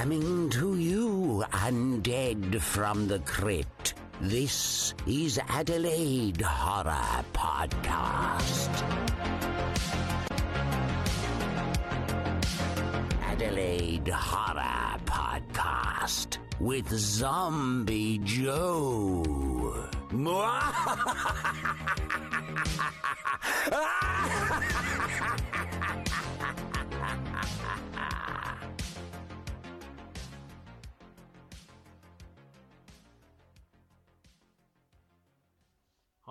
[0.00, 3.94] Coming to you, undead from the crypt.
[4.20, 8.70] This is Adelaide Horror Podcast.
[13.22, 19.88] Adelaide Horror Podcast with Zombie Joe.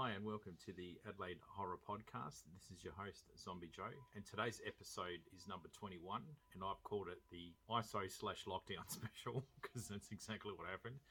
[0.08, 2.48] Hi, and welcome to the Adelaide Horror Podcast.
[2.56, 6.24] This is your host, Zombie Joe, and today's episode is number 21,
[6.56, 11.04] and I've called it the ISO slash lockdown special because that's exactly what happened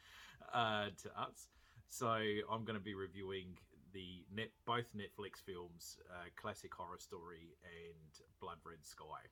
[0.48, 1.52] uh, to us.
[1.92, 3.60] So I'm going to be reviewing
[3.92, 8.08] the net both Netflix films, uh, Classic Horror Story and
[8.40, 9.28] Blood Red Sky.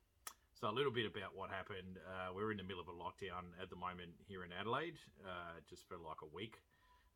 [0.52, 1.96] So a little bit about what happened.
[2.05, 5.64] Uh, we're in the middle of a lockdown at the moment here in Adelaide, uh,
[5.64, 6.61] just for like a week.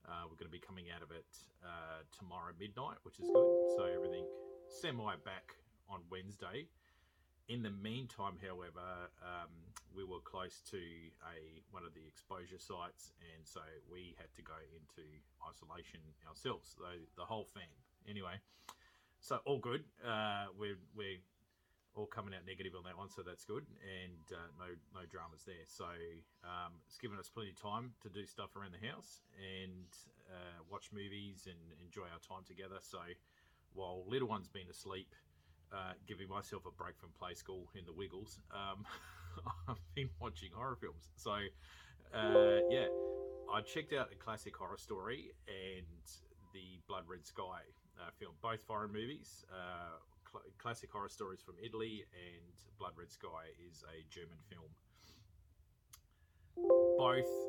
[0.09, 1.29] Uh, we're going to be coming out of it
[1.61, 3.49] uh, tomorrow midnight, which is good.
[3.77, 4.25] So everything
[4.81, 5.53] semi back
[5.89, 6.65] on Wednesday.
[7.49, 9.53] In the meantime, however, um,
[9.95, 10.81] we were close to
[11.25, 15.05] a one of the exposure sites, and so we had to go into
[15.45, 16.77] isolation ourselves.
[16.77, 17.69] The, the whole fam.
[18.09, 18.41] Anyway,
[19.21, 19.85] so all good.
[20.05, 21.21] Uh, we're we're
[21.95, 25.43] all coming out negative on that one, so that's good, and uh, no no dramas
[25.45, 25.67] there.
[25.67, 25.87] So
[26.45, 29.89] um, it's given us plenty of time to do stuff around the house and
[30.31, 32.79] uh, watch movies and enjoy our time together.
[32.81, 33.01] So
[33.75, 35.15] while little one's been asleep,
[35.73, 38.85] uh, giving myself a break from play school in the Wiggles, um,
[39.69, 41.11] I've been watching horror films.
[41.17, 41.33] So
[42.15, 42.87] uh, yeah,
[43.53, 45.87] I checked out a classic horror story and
[46.53, 47.61] the Blood Red Sky
[48.01, 49.45] uh, film, both foreign movies.
[50.31, 54.71] Cl- classic horror stories from Italy, and Blood Red Sky is a German film.
[56.97, 57.49] Both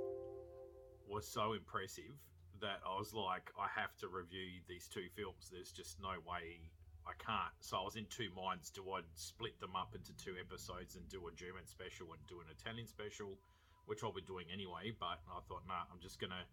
[1.08, 2.14] were so impressive
[2.62, 5.50] that I was like, I have to review these two films.
[5.52, 6.62] There's just no way
[7.08, 7.56] I can't.
[7.62, 8.70] So I was in two minds.
[8.70, 12.40] Do I split them up into two episodes and do a German special and do
[12.42, 13.40] an Italian special,
[13.88, 14.94] which I'll be doing anyway?
[15.00, 16.46] But I thought, nah, I'm just gonna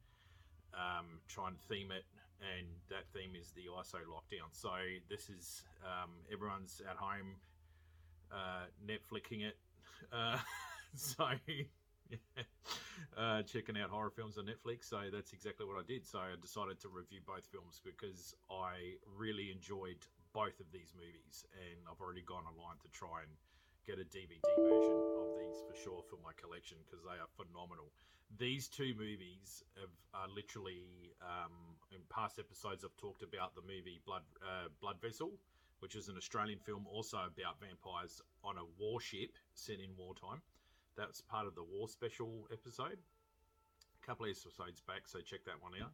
[0.73, 2.05] um, try and theme it,
[2.41, 4.53] and that theme is the ISO lockdown.
[4.53, 4.71] So
[5.09, 7.37] this is um, everyone's at home,
[8.33, 9.57] uh, Netflixing it.
[10.13, 10.37] Uh,
[10.95, 12.45] so yeah,
[13.17, 14.85] uh, checking out horror films on Netflix.
[14.85, 16.07] So that's exactly what I did.
[16.07, 20.05] So I decided to review both films because I really enjoyed
[20.35, 23.33] both of these movies, and I've already gone online to try and
[23.87, 27.95] get a DVD version of these for sure for my collection because they are phenomenal.
[28.37, 34.03] These two movies have, are literally um, in past episodes I've talked about the movie
[34.05, 35.31] Blood uh, Blood Vessel,
[35.79, 40.43] which is an Australian film also about vampires on a warship set in wartime.
[40.99, 42.99] That's part of the war special episode.
[42.99, 45.93] A couple of episodes back, so check that one out.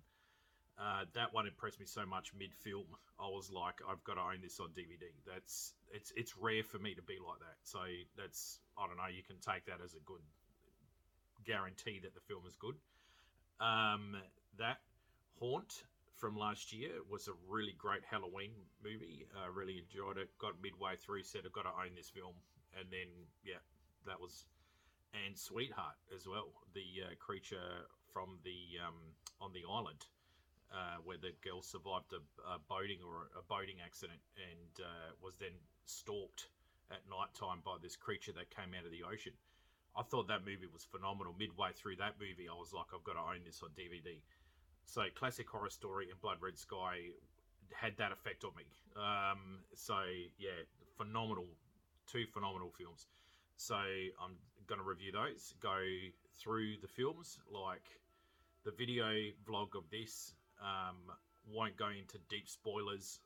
[0.78, 2.87] Uh, that one impressed me so much mid-film.
[3.21, 5.12] I was like, I've got to own this on DVD.
[5.27, 7.59] That's it's it's rare for me to be like that.
[7.65, 7.78] So
[8.16, 9.12] that's I don't know.
[9.12, 10.25] You can take that as a good
[11.44, 12.75] guarantee that the film is good.
[13.61, 14.16] Um,
[14.59, 14.78] that
[15.38, 15.84] Haunt
[16.16, 19.27] from last year was a really great Halloween movie.
[19.37, 20.31] I uh, really enjoyed it.
[20.38, 22.34] Got midway through, said I've got to own this film,
[22.78, 23.09] and then
[23.44, 23.62] yeah,
[24.06, 24.47] that was
[25.12, 28.97] and Sweetheart as well, the uh, creature from the um,
[29.41, 30.06] on the island.
[30.72, 35.37] Uh, where the girl survived a, a, boating or a boating accident and uh, was
[35.37, 35.53] then
[35.84, 36.49] stalked
[36.88, 39.37] at night time by this creature that came out of the ocean.
[39.93, 41.37] I thought that movie was phenomenal.
[41.37, 44.16] Midway through that movie, I was like, I've got to own this on DVD.
[44.87, 47.12] So, classic horror story and Blood Red Sky
[47.72, 48.65] had that effect on me.
[48.97, 50.00] Um, so,
[50.38, 50.65] yeah,
[50.97, 51.47] phenomenal,
[52.06, 53.06] two phenomenal films.
[53.56, 55.77] So, I'm going to review those, go
[56.41, 57.84] through the films, like
[58.65, 59.05] the video
[59.44, 60.32] vlog of this
[60.62, 60.97] um,
[61.53, 63.21] won't go into deep spoilers.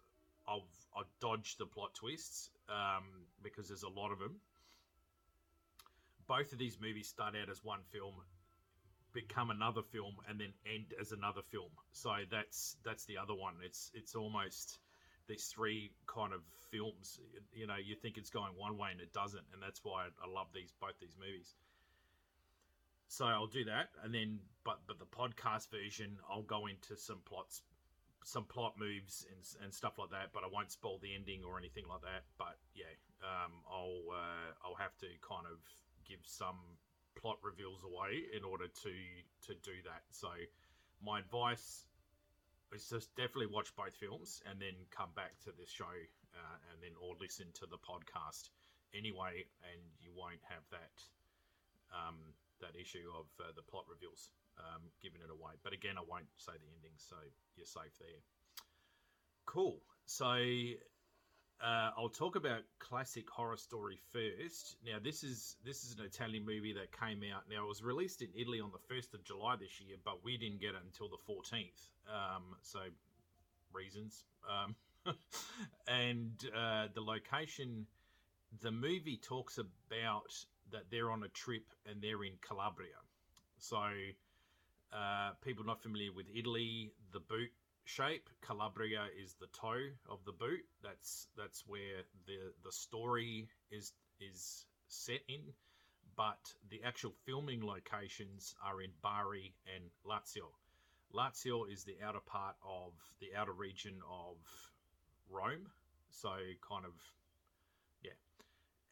[0.48, 0.66] I'll,
[0.96, 3.04] I'll dodge the plot twists um,
[3.42, 4.36] because there's a lot of them.
[6.26, 8.14] Both of these movies start out as one film,
[9.12, 11.70] become another film, and then end as another film.
[11.92, 13.54] So that's that's the other one.
[13.64, 14.78] It's it's almost
[15.28, 16.40] these three kind of
[16.70, 17.20] films.
[17.52, 20.28] You know, you think it's going one way and it doesn't, and that's why I
[20.28, 21.54] love these both these movies.
[23.08, 27.20] So I'll do that, and then but but the podcast version, I'll go into some
[27.24, 27.62] plots,
[28.24, 30.32] some plot moves and and stuff like that.
[30.32, 32.24] But I won't spoil the ending or anything like that.
[32.36, 32.90] But yeah,
[33.22, 35.58] um, I'll uh, I'll have to kind of
[36.04, 36.58] give some
[37.14, 38.94] plot reveals away in order to
[39.46, 40.02] to do that.
[40.10, 40.28] So
[41.04, 41.86] my advice
[42.74, 45.94] is just definitely watch both films and then come back to this show
[46.34, 48.50] uh, and then or listen to the podcast
[48.94, 50.96] anyway, and you won't have that.
[51.94, 55.54] Um, that issue of uh, the plot reveals, um, giving it away.
[55.62, 57.16] But again, I won't say the ending, so
[57.56, 58.22] you're safe there.
[59.46, 59.78] Cool.
[60.06, 60.34] So
[61.60, 64.76] uh, I'll talk about classic horror story first.
[64.84, 67.44] Now, this is this is an Italian movie that came out.
[67.50, 70.36] Now, it was released in Italy on the first of July this year, but we
[70.36, 71.88] didn't get it until the fourteenth.
[72.08, 72.80] Um, so,
[73.72, 74.24] reasons.
[74.50, 74.74] Um,
[75.88, 77.86] and uh, the location,
[78.60, 80.32] the movie talks about
[80.72, 82.98] that they're on a trip and they're in Calabria.
[83.58, 83.78] So,
[84.92, 87.50] uh, people not familiar with Italy, the boot
[87.84, 88.28] shape.
[88.42, 90.64] Calabria is the toe of the boot.
[90.82, 95.40] That's that's where the the story is is set in,
[96.16, 100.50] but the actual filming locations are in Bari and Lazio.
[101.14, 104.36] Lazio is the outer part of the outer region of
[105.30, 105.70] Rome,
[106.10, 106.30] so
[106.68, 106.92] kind of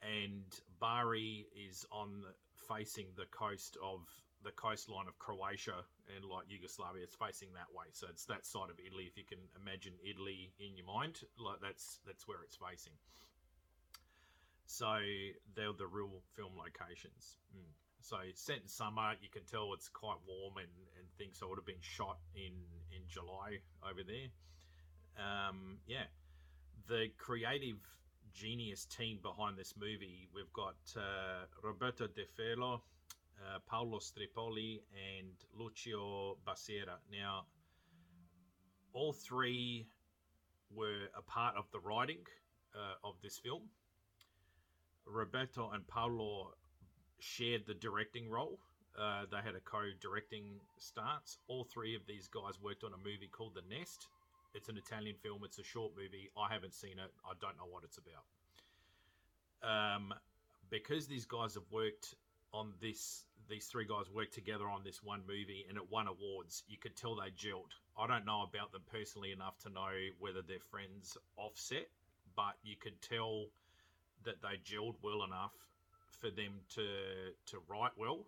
[0.05, 0.45] and
[0.81, 2.25] Bari is on
[2.69, 4.01] facing the coast of
[4.45, 5.85] the coastline of Croatia
[6.15, 7.03] and like Yugoslavia.
[7.03, 9.09] It's facing that way, so it's that side of Italy.
[9.09, 12.93] If you can imagine Italy in your mind, like that's that's where it's facing.
[14.67, 15.01] So
[15.57, 17.37] they're the real film locations.
[17.57, 17.73] Mm.
[18.01, 21.39] So set in summer, you can tell it's quite warm and, and things.
[21.39, 22.53] So it would have been shot in
[22.93, 24.29] in July over there.
[25.17, 26.05] Um, yeah,
[26.87, 27.81] the creative
[28.35, 30.29] genius team behind this movie.
[30.35, 36.99] We've got uh, Roberto De Feo, uh, Paolo Strippoli, and Lucio Basiera.
[37.11, 37.47] Now,
[38.93, 39.87] all three
[40.75, 42.27] were a part of the writing
[42.75, 43.63] uh, of this film.
[45.07, 46.55] Roberto and Paolo
[47.21, 48.59] shared the directing role.
[48.99, 50.45] Uh, they had a co-directing
[50.79, 51.39] stance.
[51.49, 54.09] All three of these guys worked on a movie called The Nest.
[54.55, 55.43] It's an Italian film.
[55.45, 56.31] It's a short movie.
[56.37, 57.13] I haven't seen it.
[57.25, 58.25] I don't know what it's about.
[59.63, 60.15] Um,
[60.71, 62.15] because these guys have worked
[62.53, 66.63] on this these three guys worked together on this one movie and it won awards
[66.69, 70.41] you could tell they gelled i don't know about them personally enough to know whether
[70.41, 71.89] they're friends offset
[72.37, 73.47] but you could tell
[74.25, 75.53] that they gelled well enough
[76.21, 76.87] for them to
[77.45, 78.25] to write well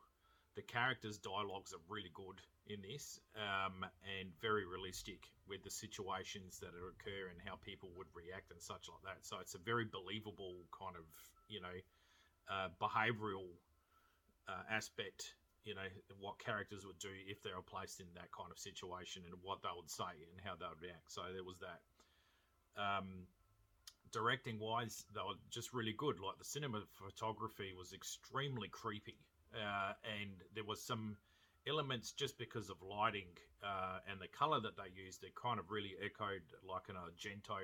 [0.56, 3.84] the characters dialogues are really good in this um,
[4.18, 8.88] and very realistic with the situations that occur and how people would react and such
[8.90, 11.06] like that so it's a very believable kind of
[11.48, 11.76] you know
[12.48, 13.46] uh, behavioral
[14.48, 15.34] uh, aspect,
[15.64, 15.86] you know,
[16.20, 19.62] what characters would do if they were placed in that kind of situation and what
[19.62, 21.10] they would say and how they would react.
[21.10, 21.80] So there was that.
[22.78, 23.26] Um,
[24.12, 26.20] directing wise, they were just really good.
[26.20, 29.16] Like the cinematography was extremely creepy,
[29.54, 31.16] uh, and there was some
[31.68, 33.28] elements just because of lighting
[33.62, 35.24] uh, and the color that they used.
[35.24, 37.58] It kind of really echoed like an Argento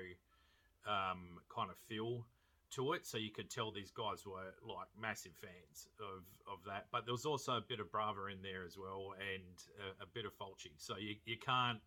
[0.87, 2.25] um, kind of feel
[2.71, 6.87] to it, so you could tell these guys were like massive fans of of that.
[6.91, 10.07] But there was also a bit of Bava in there as well, and a, a
[10.07, 10.73] bit of Fulci.
[10.77, 11.79] So you you can't,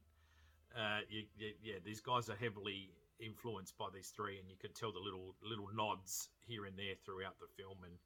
[0.76, 4.74] uh, you, you, yeah, these guys are heavily influenced by these three, and you could
[4.74, 7.98] tell the little little nods here and there throughout the film, and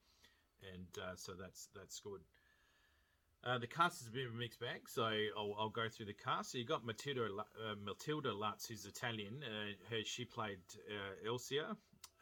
[0.74, 2.20] and uh, so that's that's good.
[3.42, 6.06] Uh, the cast is a bit of a mixed bag, so I'll, I'll go through
[6.06, 6.52] the cast.
[6.52, 9.42] So you got Matilda uh, Matilda Lutz, who's Italian.
[9.42, 10.58] Uh, her she played
[10.90, 11.70] uh, Elsia,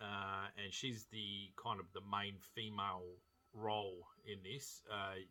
[0.00, 3.02] uh, and she's the kind of the main female
[3.52, 4.82] role in this.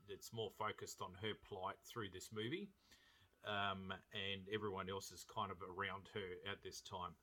[0.10, 2.68] It's more focused on her plight through this movie,
[3.46, 7.16] um, and everyone else is kind of around her at this time.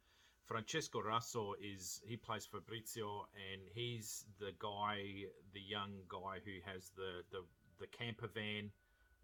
[0.46, 6.90] Francesco Raso is he plays Fabrizio, and he's the guy, the young guy who has
[6.96, 7.44] the the,
[7.80, 8.70] the camper van,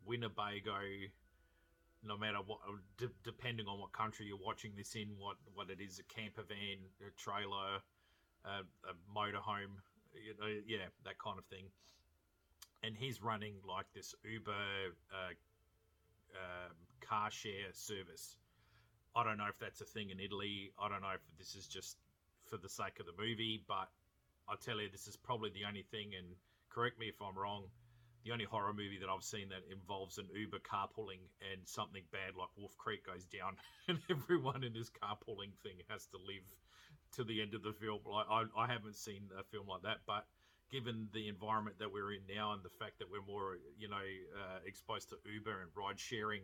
[0.07, 0.80] Winnebago.
[2.02, 2.61] No matter what,
[2.97, 6.42] d- depending on what country you're watching this in, what what it is, a camper
[6.42, 7.83] van, a trailer,
[8.45, 9.76] a, a motorhome,
[10.14, 11.64] you know, yeah, that kind of thing.
[12.83, 14.52] And he's running like this Uber
[15.12, 15.33] uh,
[16.35, 16.69] uh,
[17.00, 18.37] car share service.
[19.14, 20.73] I don't know if that's a thing in Italy.
[20.78, 21.99] I don't know if this is just
[22.47, 23.88] for the sake of the movie, but
[24.49, 26.12] I tell you, this is probably the only thing.
[26.16, 26.26] And
[26.71, 27.64] correct me if I'm wrong.
[28.25, 32.37] The only horror movie that I've seen that involves an Uber carpooling and something bad
[32.37, 33.57] like Wolf Creek goes down,
[33.89, 36.45] and everyone in this carpooling thing has to live
[37.17, 38.00] to the end of the film.
[38.05, 40.27] Like I, I haven't seen a film like that, but
[40.71, 43.97] given the environment that we're in now and the fact that we're more, you know,
[44.37, 46.43] uh, exposed to Uber and ride sharing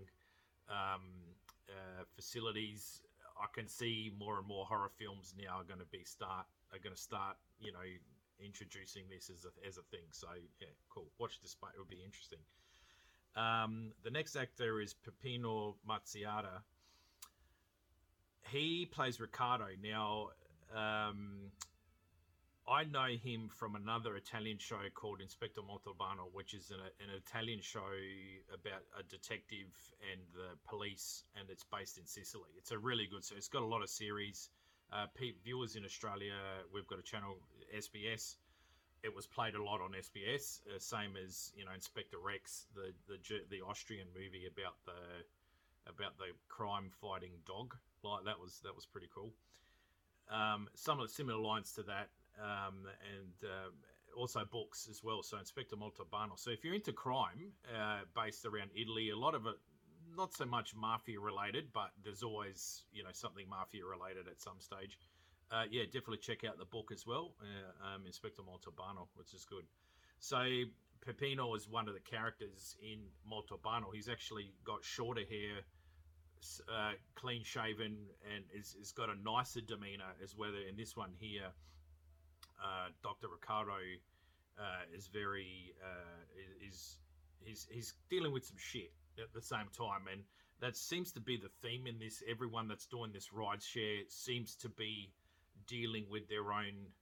[0.68, 1.04] um,
[1.68, 3.02] uh, facilities,
[3.38, 6.78] I can see more and more horror films now are going to be start are
[6.83, 7.87] going to start, you know,
[8.45, 10.07] introducing this as a as a thing.
[10.11, 10.28] So
[10.61, 11.07] yeah, cool.
[11.19, 12.40] Watch this, it would be interesting.
[13.37, 16.62] Um, the next actor is Peppino Mazzotta.
[18.50, 19.66] He plays Ricardo.
[19.83, 20.28] Now,
[20.75, 21.50] um,
[22.69, 27.61] I know him from another Italian show called Inspector Montalbano, which is an, an Italian
[27.61, 27.93] show
[28.52, 29.71] about a detective
[30.11, 32.50] and the police, and it's based in Sicily.
[32.57, 33.37] It's a really good show.
[33.37, 34.49] It's got a lot of series.
[34.93, 35.07] Uh,
[35.45, 36.35] viewers in Australia,
[36.73, 37.37] we've got a channel,
[37.75, 38.37] SBS.
[39.02, 42.92] It was played a lot on SBS, uh, same as you know Inspector Rex, the
[43.06, 43.18] the
[43.50, 45.25] the Austrian movie about the
[45.88, 47.75] about the crime fighting dog.
[48.02, 49.32] Like that was that was pretty cool.
[50.30, 52.08] Um, some of the similar lines to that
[52.42, 53.70] um, and uh,
[54.16, 55.23] also books as well.
[55.23, 56.37] So Inspector Montalbano.
[56.37, 59.56] So if you're into crime uh, based around Italy, a lot of it
[60.16, 64.58] not so much mafia related, but there's always you know something mafia related at some
[64.58, 64.99] stage.
[65.50, 69.44] Uh, yeah, definitely check out the book as well, uh, um, Inspector Montalbano, which is
[69.44, 69.64] good.
[70.18, 70.38] So
[71.06, 72.98] Peppino is one of the characters in
[73.30, 73.94] Montalbano.
[73.94, 75.62] He's actually got shorter hair,
[76.68, 77.96] uh, clean shaven,
[78.34, 80.50] and is, is got a nicer demeanor as well.
[80.68, 81.52] In this one here,
[82.62, 83.28] uh, Dr.
[83.28, 83.78] Ricardo
[84.58, 86.98] uh, is very uh, is
[87.40, 90.22] he's he's dealing with some shit at the same time, and
[90.60, 92.22] that seems to be the theme in this.
[92.28, 95.12] Everyone that's doing this ride share seems to be
[95.66, 96.92] dealing with their own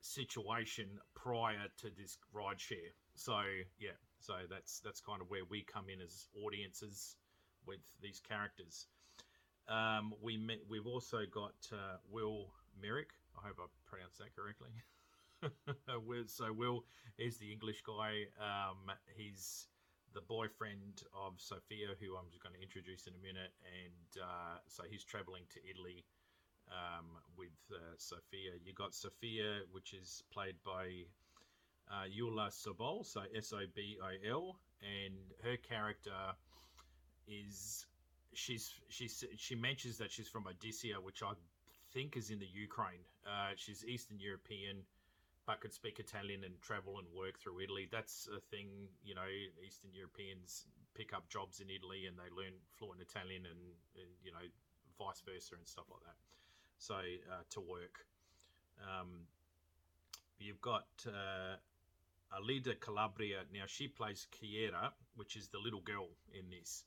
[0.00, 2.92] situation prior to this ride share.
[3.14, 3.40] So
[3.78, 7.16] yeah, so that's that's kind of where we come in as audiences
[7.66, 8.86] with these characters.
[9.68, 13.08] Um, we met, we've also got uh, Will Merrick,
[13.38, 14.68] I hope I pronounced that correctly.
[16.28, 16.84] so Will
[17.18, 18.28] is the English guy.
[18.36, 19.68] Um, he's
[20.12, 24.56] the boyfriend of Sophia, who I'm just going to introduce in a minute, and uh,
[24.68, 26.04] so he's traveling to Italy
[26.70, 27.06] um,
[27.36, 28.52] with uh, Sophia.
[28.64, 31.04] You got Sophia, which is played by
[31.90, 36.34] uh, Yuliia Sobol, so S O B O L, and her character
[37.26, 37.86] is
[38.32, 41.32] she's she's she mentions that she's from Odessa, which I
[41.92, 43.04] think is in the Ukraine.
[43.26, 44.82] Uh, she's Eastern European,
[45.46, 47.88] but could speak Italian and travel and work through Italy.
[47.90, 48.68] That's a thing,
[49.04, 49.28] you know,
[49.64, 53.62] Eastern Europeans pick up jobs in Italy and they learn fluent Italian and,
[53.96, 54.46] and you know,
[54.98, 56.16] vice versa and stuff like that.
[56.78, 58.04] So uh, to work.
[58.82, 59.26] Um,
[60.38, 61.56] you've got uh,
[62.36, 63.42] Alida Calabria.
[63.52, 66.84] Now she plays Chiara, which is the little girl in this.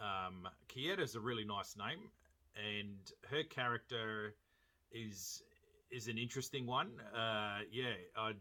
[0.00, 2.10] Um, Chiara is a really nice name,
[2.56, 2.98] and
[3.30, 4.34] her character
[4.92, 5.42] is
[5.90, 6.90] is an interesting one.
[7.14, 8.32] Uh, yeah, I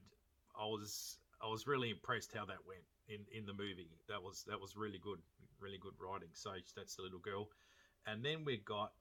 [0.58, 3.90] I was I was really impressed how that went in in the movie.
[4.08, 5.20] That was that was really good,
[5.60, 6.30] really good writing.
[6.34, 7.50] So that's the little girl,
[8.06, 8.94] and then we've got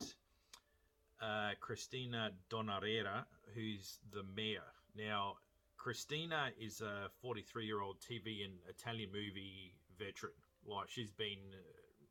[1.21, 3.25] uh, Christina Donarera,
[3.55, 4.65] who's the mayor.
[4.97, 5.37] Now,
[5.77, 10.33] Christina is a 43 year old TV and Italian movie veteran.
[10.67, 11.39] Like she's been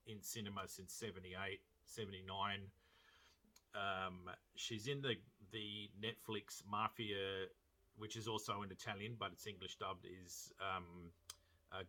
[0.08, 2.62] in cinema since 78, 79.
[3.76, 5.16] Um, she's in the
[5.52, 7.46] the Netflix Mafia,
[7.98, 11.12] which is also in Italian, but it's English dubbed, is um,
[11.72, 11.84] uh,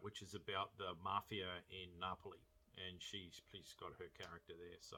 [0.00, 2.40] which is about the mafia in Napoli,
[2.88, 4.80] and she's she's got her character there.
[4.80, 4.96] So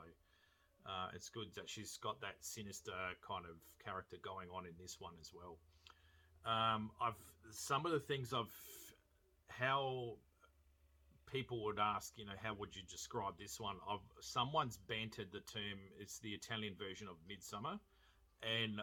[0.86, 2.92] uh, it's good that she's got that sinister
[3.26, 5.58] kind of character going on in this one as well.
[6.44, 7.14] Um, I've
[7.50, 8.54] some of the things I've
[9.48, 10.16] how
[11.30, 13.76] people would ask, you know, how would you describe this one?
[13.88, 17.78] I've, someone's bantered the term, it's the Italian version of Midsommar,
[18.42, 18.80] and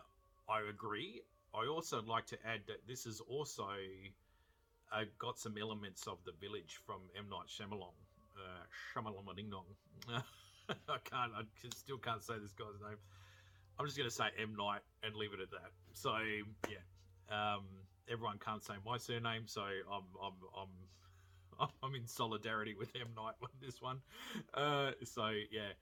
[0.49, 1.21] I agree.
[1.53, 3.67] I also like to add that this is also
[4.93, 7.95] uh, got some elements of the village from M Night Shyamalan.
[8.37, 8.63] Uh,
[8.93, 9.65] Shyamalan Ding Dong.
[10.89, 11.31] I can't.
[11.35, 11.43] I
[11.75, 12.97] still can't say this guy's name.
[13.79, 15.71] I'm just going to say M Night and leave it at that.
[15.93, 16.13] So
[16.69, 16.83] yeah,
[17.55, 17.63] um,
[18.09, 20.33] everyone can't say my surname, so I'm I'm
[21.59, 23.99] I'm I'm in solidarity with M Night on this one.
[24.53, 25.73] Uh, so yeah,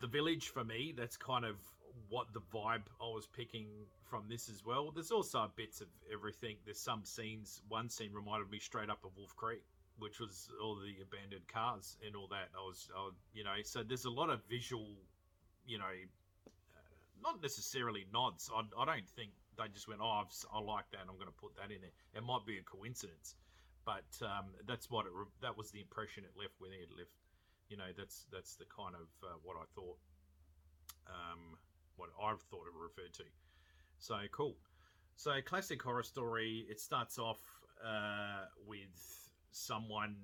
[0.00, 1.56] the village for me, that's kind of
[2.08, 3.66] what the vibe I was picking
[4.04, 4.90] from this as well.
[4.90, 6.56] There's also bits of everything.
[6.64, 7.62] There's some scenes.
[7.68, 9.64] One scene reminded me straight up of Wolf Creek,
[9.98, 12.48] which was all the abandoned cars and all that.
[12.56, 14.94] I was, I, you know, so there's a lot of visual,
[15.66, 15.84] you know,
[16.46, 16.80] uh,
[17.22, 18.50] not necessarily nods.
[18.54, 21.00] I, I don't think they just went, oh, I've, I like that.
[21.08, 21.90] I'm going to put that in there.
[22.14, 23.34] It might be a coincidence
[23.88, 27.16] but um, that's what it that was the impression it left when it left.
[27.70, 29.96] You know, that's that's the kind of uh, what I thought,
[31.08, 31.56] um,
[31.96, 33.24] what I've thought it referred to.
[33.98, 34.56] So cool.
[35.16, 36.66] So classic horror story.
[36.68, 37.40] It starts off
[37.82, 40.16] uh, with someone,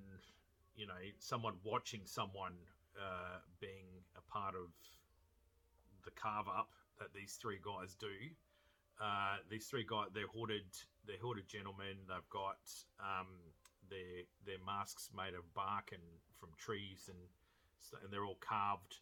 [0.75, 2.53] you know, someone watching someone
[2.97, 3.85] uh, being
[4.17, 4.69] a part of
[6.03, 8.13] the carve up that these three guys do.
[9.01, 10.63] Uh, these three guys, they're hoarded,
[11.05, 11.97] they're hoarded gentlemen.
[12.07, 12.61] They've got
[12.99, 13.27] um,
[13.89, 16.03] their their masks made of bark and
[16.39, 17.19] from trees, and
[18.03, 18.97] and they're all carved.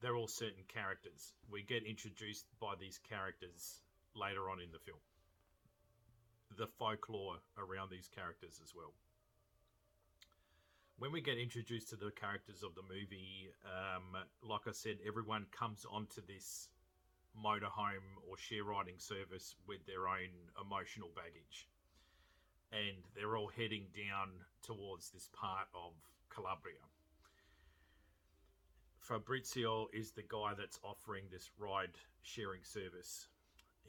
[0.00, 1.34] They're all certain characters.
[1.50, 3.82] We get introduced by these characters
[4.14, 4.98] later on in the film.
[6.56, 8.94] The folklore around these characters as well.
[11.00, 15.46] When we get introduced to the characters of the movie, um, like I said, everyone
[15.50, 16.68] comes onto this
[17.34, 20.28] motorhome or share riding service with their own
[20.60, 21.66] emotional baggage.
[22.70, 24.28] And they're all heading down
[24.62, 25.92] towards this part of
[26.28, 26.84] Calabria.
[28.98, 33.26] Fabrizio is the guy that's offering this ride sharing service.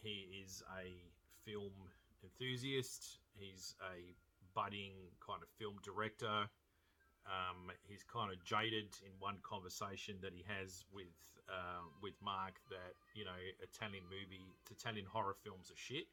[0.01, 0.87] He is a
[1.43, 1.73] film
[2.23, 4.15] enthusiast, he's a
[4.55, 6.47] budding kind of film director.
[7.25, 11.13] Um, he's kind of jaded in one conversation that he has with
[11.49, 16.07] uh, with Mark that you know Italian movie, Italian horror films are shit,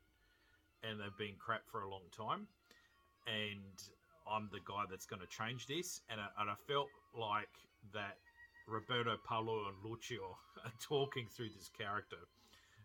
[0.84, 2.46] and they've been crap for a long time.
[3.26, 3.76] And
[4.28, 7.52] I'm the guy that's going to change this, and I, and I felt like
[7.92, 8.16] that
[8.68, 12.20] Roberto Paolo and Lucio are talking through this character,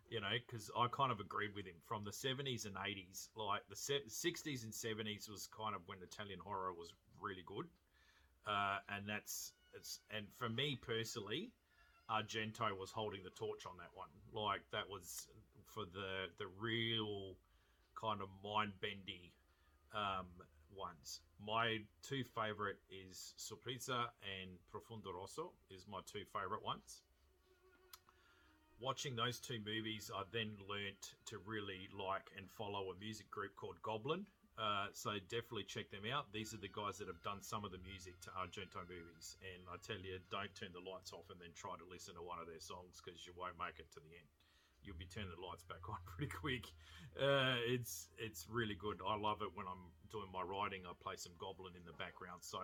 [0.08, 3.28] you know, because I kind of agreed with him from the 70s and 80s.
[3.36, 7.66] Like the 60s and 70s was kind of when Italian horror was really good.
[8.46, 11.50] Uh, and that's it's and for me personally,
[12.10, 14.08] Argento was holding the torch on that one.
[14.32, 15.26] Like that was
[15.66, 17.36] for the the real
[18.00, 19.32] kind of mind bendy
[19.94, 20.26] um,
[20.76, 21.20] ones.
[21.44, 27.02] My two favorite is Suspiria and Profondo Rosso is my two favorite ones.
[28.80, 33.54] Watching those two movies, I then learnt to really like and follow a music group
[33.56, 34.26] called Goblin.
[34.54, 36.30] Uh, so definitely check them out.
[36.30, 39.66] These are the guys that have done some of the music to Argento movies, and
[39.66, 42.38] I tell you, don't turn the lights off and then try to listen to one
[42.38, 44.30] of their songs because you won't make it to the end
[44.84, 46.68] you'll be turning the lights back on pretty quick.
[47.16, 49.00] Uh, it's it's really good.
[49.00, 50.84] I love it when I'm doing my writing.
[50.84, 52.60] I play some Goblin in the background, so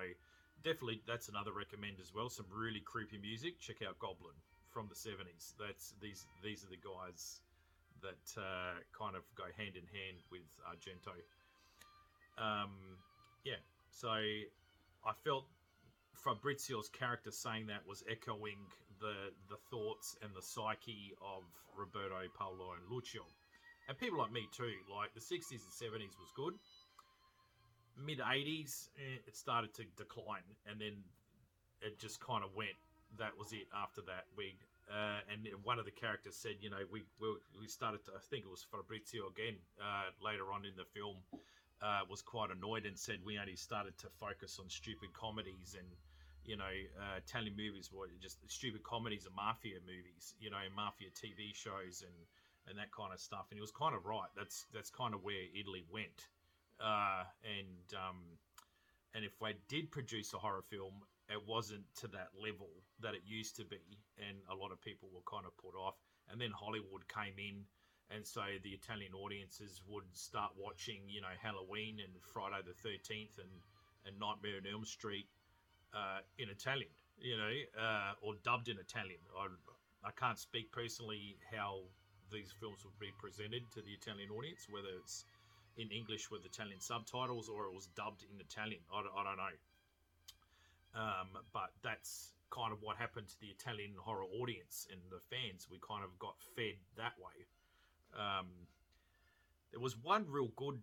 [0.63, 2.29] definitely that's another recommend as well.
[2.29, 3.59] Some really creepy music.
[3.59, 4.37] Check out Goblin
[4.69, 5.57] from the '70s.
[5.57, 7.41] That's these these are the guys
[8.05, 11.13] that uh, kind of go hand in hand with Argento.
[12.41, 12.97] Um,
[13.45, 15.45] yeah, so I felt
[16.15, 18.59] Fabrizio's character saying that was echoing
[18.99, 21.45] the the thoughts and the psyche of
[21.77, 23.23] Roberto, Paolo, and Lucio,
[23.89, 24.73] and people like me too.
[24.89, 26.55] Like the '60s and '70s was good.
[27.97, 30.97] Mid '80s, eh, it started to decline, and then
[31.83, 32.77] it just kind of went.
[33.19, 33.69] That was it.
[33.75, 34.55] After that, we
[34.91, 38.13] uh, and one of the characters said, you know, we we, we started to.
[38.13, 41.17] I think it was Fabrizio again uh, later on in the film.
[41.83, 45.89] Uh, was quite annoyed and said we only started to focus on stupid comedies and
[46.45, 51.09] you know, uh, Italian movies were just stupid comedies and mafia movies, you know, mafia
[51.11, 52.17] TV shows and
[52.69, 53.47] and that kind of stuff.
[53.51, 54.29] And he was kind of right.
[54.37, 56.29] That's that's kind of where Italy went.
[56.81, 58.21] Uh, and um,
[59.15, 60.95] and if I did produce a horror film,
[61.29, 63.83] it wasn't to that level that it used to be,
[64.19, 65.97] and a lot of people were kind of put off.
[66.31, 67.65] And then Hollywood came in,
[68.11, 73.39] and so the Italian audiences would start watching, you know, Halloween and Friday the Thirteenth
[73.39, 73.51] and
[74.07, 75.27] and Nightmare on Elm Street
[75.95, 79.21] uh, in Italian, you know, uh, or dubbed in Italian.
[79.37, 79.49] I,
[80.09, 81.81] I can't speak personally how
[82.33, 85.25] these films would be presented to the Italian audience, whether it's
[85.77, 88.81] in English with Italian subtitles or it was dubbed in Italian.
[88.93, 89.57] I, I don't know.
[90.95, 95.69] Um, but that's kind of what happened to the Italian horror audience and the fans.
[95.71, 97.47] We kind of got fed that way.
[98.15, 98.47] Um,
[99.71, 100.81] there was one real good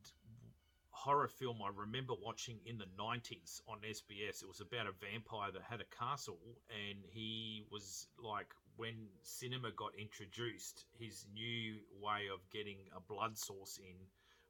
[0.91, 4.41] horror film I remember watching in the 90s on SBS.
[4.41, 9.71] It was about a vampire that had a castle, and he was like, when cinema
[9.71, 13.95] got introduced, his new way of getting a blood source in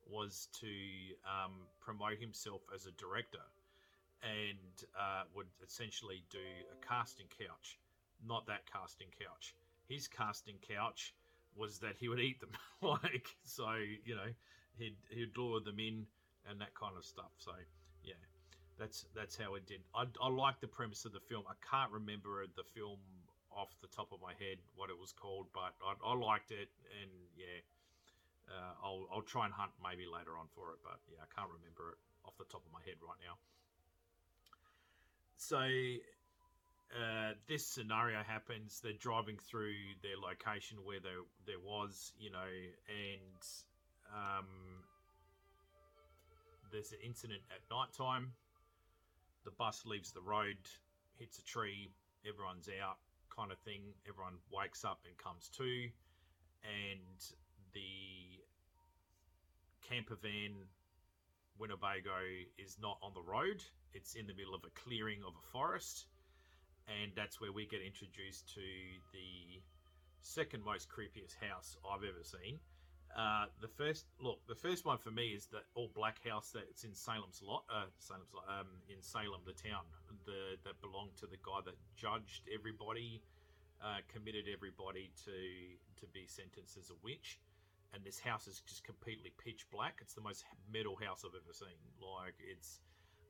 [0.10, 0.68] was to
[1.26, 3.44] um, promote himself as a director
[4.24, 6.40] and uh, would essentially do
[6.72, 7.78] a casting couch.
[8.26, 9.54] Not that casting couch.
[9.88, 11.14] His casting couch
[11.58, 12.52] was that he would eat them.
[12.82, 13.74] like, so,
[14.06, 14.32] you know,
[14.78, 16.06] he'd, he'd lure them in
[16.50, 17.32] and that kind of stuff.
[17.38, 17.52] So
[18.04, 18.20] yeah,
[18.80, 19.84] that's that's how it did.
[19.94, 21.44] I, I like the premise of the film.
[21.48, 23.00] I can't remember the film
[23.52, 26.70] off the top of my head what it was called, but I, I liked it,
[27.02, 27.60] and yeah,
[28.48, 31.52] uh, I'll I'll try and hunt maybe later on for it, but yeah, I can't
[31.52, 33.36] remember it off the top of my head right now.
[35.38, 35.62] So
[36.96, 38.80] uh, this scenario happens.
[38.82, 42.48] They're driving through their location where there there was, you know,
[42.88, 43.44] and
[44.14, 44.48] um,
[46.72, 48.32] there's an incident at night time.
[49.44, 50.58] The bus leaves the road,
[51.18, 51.92] hits a tree,
[52.28, 52.98] everyone's out,
[53.34, 53.82] kind of thing.
[54.08, 55.90] Everyone wakes up and comes to,
[56.64, 57.20] and
[57.74, 58.44] the
[59.88, 60.68] camper van
[61.60, 62.20] Winnebago
[62.58, 63.64] is not on the road.
[63.94, 66.06] It's in the middle of a clearing of a forest,
[66.88, 68.62] and that's where we get introduced to
[69.12, 69.62] the
[70.22, 72.60] second most creepiest house I've ever seen.
[73.16, 76.84] Uh, the first look, the first one for me is the all black house that's
[76.84, 77.64] in Salem's lot.
[77.70, 79.82] Uh, Salem's lot, um, in Salem, the town,
[80.26, 83.22] the that belonged to the guy that judged everybody,
[83.82, 85.34] uh, committed everybody to
[86.00, 87.40] to be sentenced as a witch.
[87.94, 90.00] And this house is just completely pitch black.
[90.02, 91.80] It's the most metal house I've ever seen.
[92.04, 92.82] Like it's,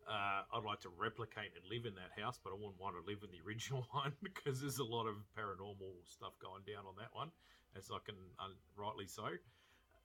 [0.07, 3.03] uh, I'd like to replicate and live in that house, but I wouldn't want to
[3.03, 6.95] live in the original one because there's a lot of paranormal stuff going down on
[6.97, 7.29] that one,
[7.75, 9.27] as I can uh, rightly so.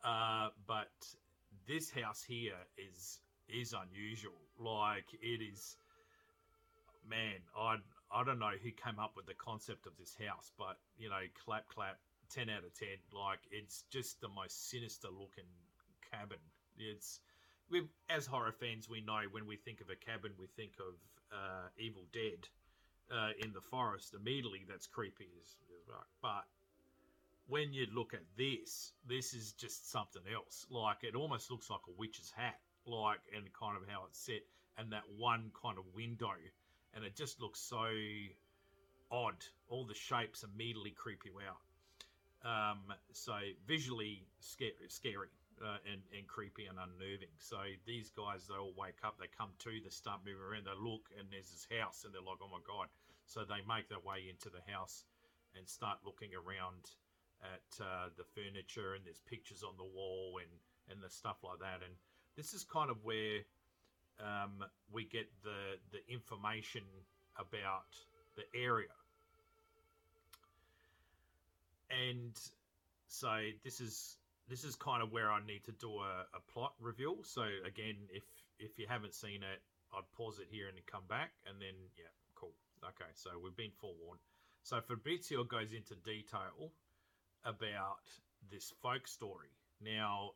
[0.05, 0.91] Uh, but
[1.69, 4.38] this house here is is unusual.
[4.59, 5.77] Like it is,
[7.09, 7.38] man.
[7.57, 7.77] I
[8.11, 11.23] I don't know who came up with the concept of this house, but you know,
[11.45, 12.99] clap clap, ten out of ten.
[13.15, 15.47] Like it's just the most sinister looking
[16.11, 16.43] cabin.
[16.77, 17.21] It's
[17.73, 20.95] we as horror fans, we know when we think of a cabin, we think of
[21.33, 22.47] uh, Evil Dead
[23.11, 24.15] uh, in the forest.
[24.15, 26.07] Immediately, that's creepy as, as well.
[26.21, 26.45] But
[27.49, 30.67] when you look at this, this is just something else.
[30.71, 34.43] Like it almost looks like a witch's hat, like and kind of how it's set,
[34.79, 36.37] and that one kind of window,
[36.95, 37.89] and it just looks so
[39.11, 39.43] odd.
[39.69, 41.63] All the shapes immediately creep you out.
[42.45, 42.81] Um,
[43.13, 43.35] so
[43.67, 45.29] visually scary, scary
[45.61, 47.33] uh, and, and creepy and unnerving.
[47.38, 50.79] So these guys, they all wake up, they come to, they start moving around, they
[50.79, 52.88] look, and there's this house, and they're like, oh my god.
[53.27, 55.05] So they make their way into the house
[55.57, 56.91] and start looking around
[57.43, 60.51] at uh, the furniture and there's pictures on the wall and
[60.91, 61.95] and the stuff like that and
[62.37, 63.41] this is kind of where
[64.21, 64.62] um,
[64.93, 66.83] we get the the information
[67.38, 67.91] about
[68.37, 68.95] the area
[71.91, 72.38] and
[73.09, 73.29] so
[73.65, 74.17] this is
[74.49, 77.97] this is kind of where I need to do a, a plot reveal so again
[78.11, 78.25] if
[78.59, 79.61] if you haven't seen it
[79.95, 83.75] I'd pause it here and come back and then yeah cool okay so we've been
[83.81, 84.21] forewarned
[84.63, 86.71] so Fabrizio goes into detail
[87.45, 88.07] about
[88.51, 89.49] this folk story.
[89.81, 90.31] Now,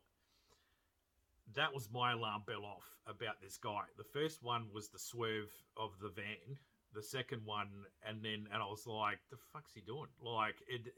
[1.55, 3.83] that was my alarm bell off about this guy.
[3.97, 6.57] The first one was the swerve of the van.
[6.93, 7.69] The second one,
[8.05, 10.93] and then, and I was like, "The fuck's he doing?" Like, it,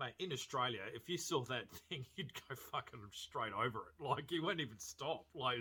[0.00, 0.14] mate.
[0.18, 4.02] In Australia, if you saw that thing, you'd go fucking straight over it.
[4.02, 5.26] Like, you won't even stop.
[5.34, 5.58] Like,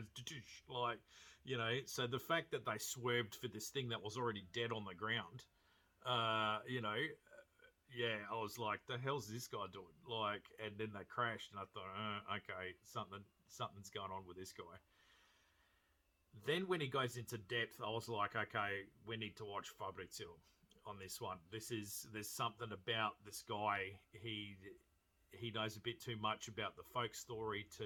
[0.68, 1.00] like,
[1.44, 1.78] you know.
[1.86, 4.96] So the fact that they swerved for this thing that was already dead on the
[4.96, 5.44] ground,
[6.06, 6.96] uh, you know,
[7.96, 9.86] yeah, I was like, the hell's this guy doing?
[10.08, 14.38] Like, and then they crashed, and I thought, uh, okay, something something's going on with
[14.38, 14.78] this guy.
[16.46, 20.28] Then when he goes into depth, I was like, okay, we need to watch Fabrizio
[20.90, 21.38] on this one.
[21.52, 24.00] This is there's something about this guy.
[24.12, 24.56] He
[25.32, 27.86] he knows a bit too much about the folk story to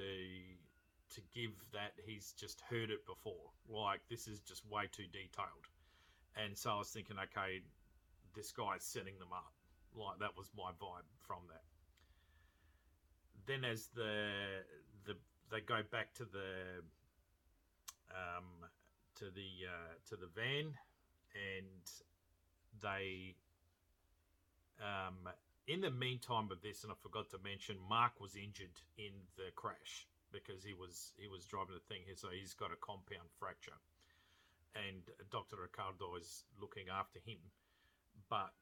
[1.15, 3.51] to give that he's just heard it before.
[3.69, 5.67] Like this is just way too detailed.
[6.35, 7.61] And so I was thinking, okay,
[8.35, 9.53] this guy's setting them up
[9.95, 11.63] like that was my vibe from that.
[13.45, 14.63] Then as the
[15.05, 15.15] the
[15.51, 16.81] they go back to the
[18.11, 18.69] um,
[19.15, 20.73] to the uh, to the van
[21.33, 21.85] and
[22.81, 23.35] they
[24.81, 25.29] um,
[25.67, 29.51] in the meantime of this and I forgot to mention Mark was injured in the
[29.55, 33.29] crash because he was he was driving the thing here so he's got a compound
[33.39, 33.77] fracture
[34.73, 35.61] and Dr.
[35.61, 37.39] Ricardo is looking after him
[38.29, 38.57] but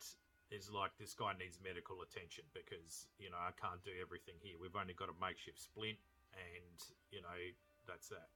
[0.51, 4.59] is like this guy needs medical attention because you know I can't do everything here.
[4.59, 5.97] We've only got a makeshift splint,
[6.35, 6.77] and
[7.09, 7.39] you know
[7.87, 8.27] that's that.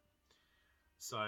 [0.98, 1.28] So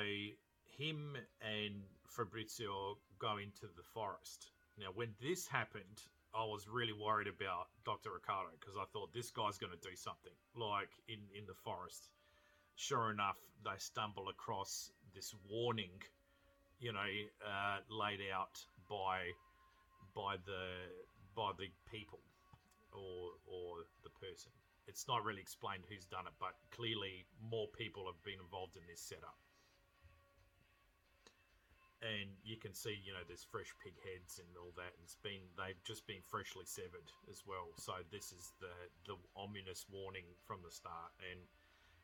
[0.80, 4.52] him and Fabrizio go into the forest.
[4.78, 6.02] Now, when this happened,
[6.36, 8.12] I was really worried about Dr.
[8.14, 12.10] Ricardo because I thought this guy's going to do something like in in the forest.
[12.76, 15.98] Sure enough, they stumble across this warning,
[16.80, 17.10] you know,
[17.42, 19.34] uh, laid out by
[20.14, 20.70] by the
[21.36, 22.20] by the people
[22.94, 24.52] or or the person.
[24.88, 28.84] It's not really explained who's done it, but clearly more people have been involved in
[28.88, 29.36] this setup.
[32.06, 34.94] And you can see, you know, there's fresh pig heads and all that.
[34.94, 37.74] And it's been they've just been freshly severed as well.
[37.82, 38.74] So this is the
[39.10, 41.10] the ominous warning from the start.
[41.26, 41.42] And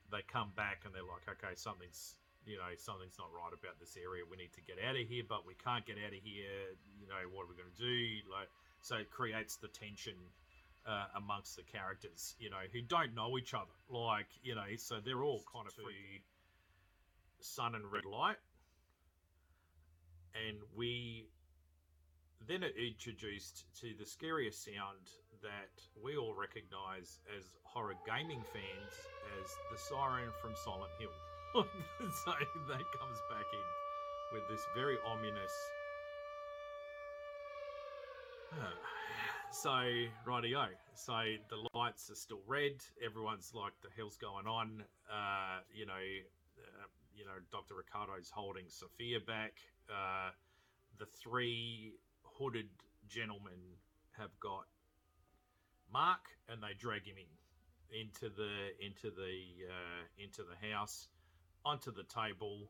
[0.09, 3.95] they come back and they're like, okay, something's you know, something's not right about this
[3.95, 4.23] area.
[4.27, 6.75] We need to get out of here, but we can't get out of here.
[6.99, 8.27] You know, what are we going to do?
[8.27, 8.51] Like,
[8.81, 10.17] so it creates the tension
[10.85, 13.71] uh, amongst the characters, you know, who don't know each other.
[13.89, 16.21] Like, you know, so they're all kind of free
[17.39, 18.37] sun and red light.
[20.33, 21.27] And we
[22.47, 28.93] then introduced to the scariest sound that we all recognize as horror gaming fans
[29.39, 31.13] as the siren from Silent Hill.
[32.25, 32.31] so
[32.67, 33.67] that comes back in
[34.33, 35.53] with this very ominous.
[39.51, 39.69] so
[40.27, 40.67] rightio.
[40.95, 41.13] So
[41.49, 42.81] the lights are still red.
[43.03, 48.65] Everyone's like, "The hell's going on?" Uh, you know, uh, you know, Doctor Ricardo's holding
[48.67, 49.53] Sophia back.
[49.89, 50.31] Uh,
[50.99, 52.69] the three hooded
[53.07, 53.77] gentlemen
[54.17, 54.65] have got
[55.91, 57.29] Mark, and they drag him in
[58.01, 61.07] into the into the uh, into the house,
[61.63, 62.69] onto the table.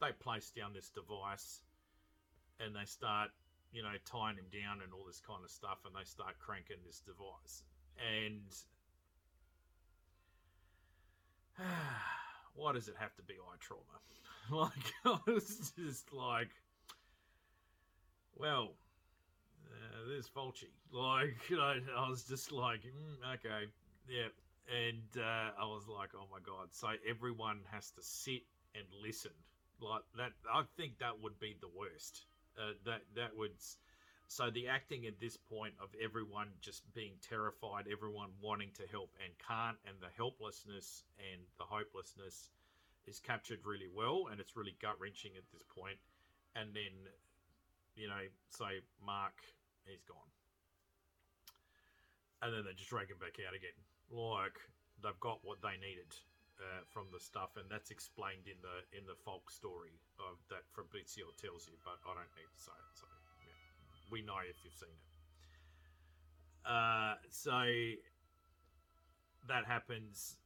[0.00, 1.62] They place down this device,
[2.60, 3.30] and they start
[3.72, 6.78] you know, tying him down and all this kind of stuff, and they start cranking
[6.86, 7.62] this device.
[7.98, 8.48] And
[12.58, 13.82] why does it have to be eye trauma?
[14.50, 14.92] like,
[15.26, 16.50] I was just like,
[18.36, 18.72] well,
[19.66, 20.70] uh, there's Fulci.
[20.92, 23.70] Like, you know, I was just like, mm, okay,
[24.08, 24.28] yeah.
[24.68, 26.68] And uh, I was like, oh my God.
[26.72, 28.42] So everyone has to sit
[28.74, 29.30] and listen.
[29.80, 32.26] Like that, I think that would be the worst
[32.58, 33.52] uh, that that would
[34.28, 39.08] so the acting at this point of everyone just being terrified, everyone wanting to help
[39.24, 42.52] and can't, and the helplessness and the hopelessness
[43.08, 45.96] is captured really well, and it's really gut wrenching at this point.
[46.54, 46.92] And then,
[47.96, 48.20] you know,
[48.52, 49.40] say Mark,
[49.88, 50.28] he's gone,
[52.44, 53.76] and then they just drag him back out again,
[54.12, 54.60] like
[55.02, 56.12] they've got what they needed.
[56.58, 60.66] Uh, from the stuff, and that's explained in the in the folk story of that
[60.74, 62.98] Fabrizio tells you, but I don't need to say it.
[62.98, 63.06] So
[64.10, 65.08] we know if you've seen it.
[66.68, 67.64] Uh, so
[69.48, 70.36] that happens,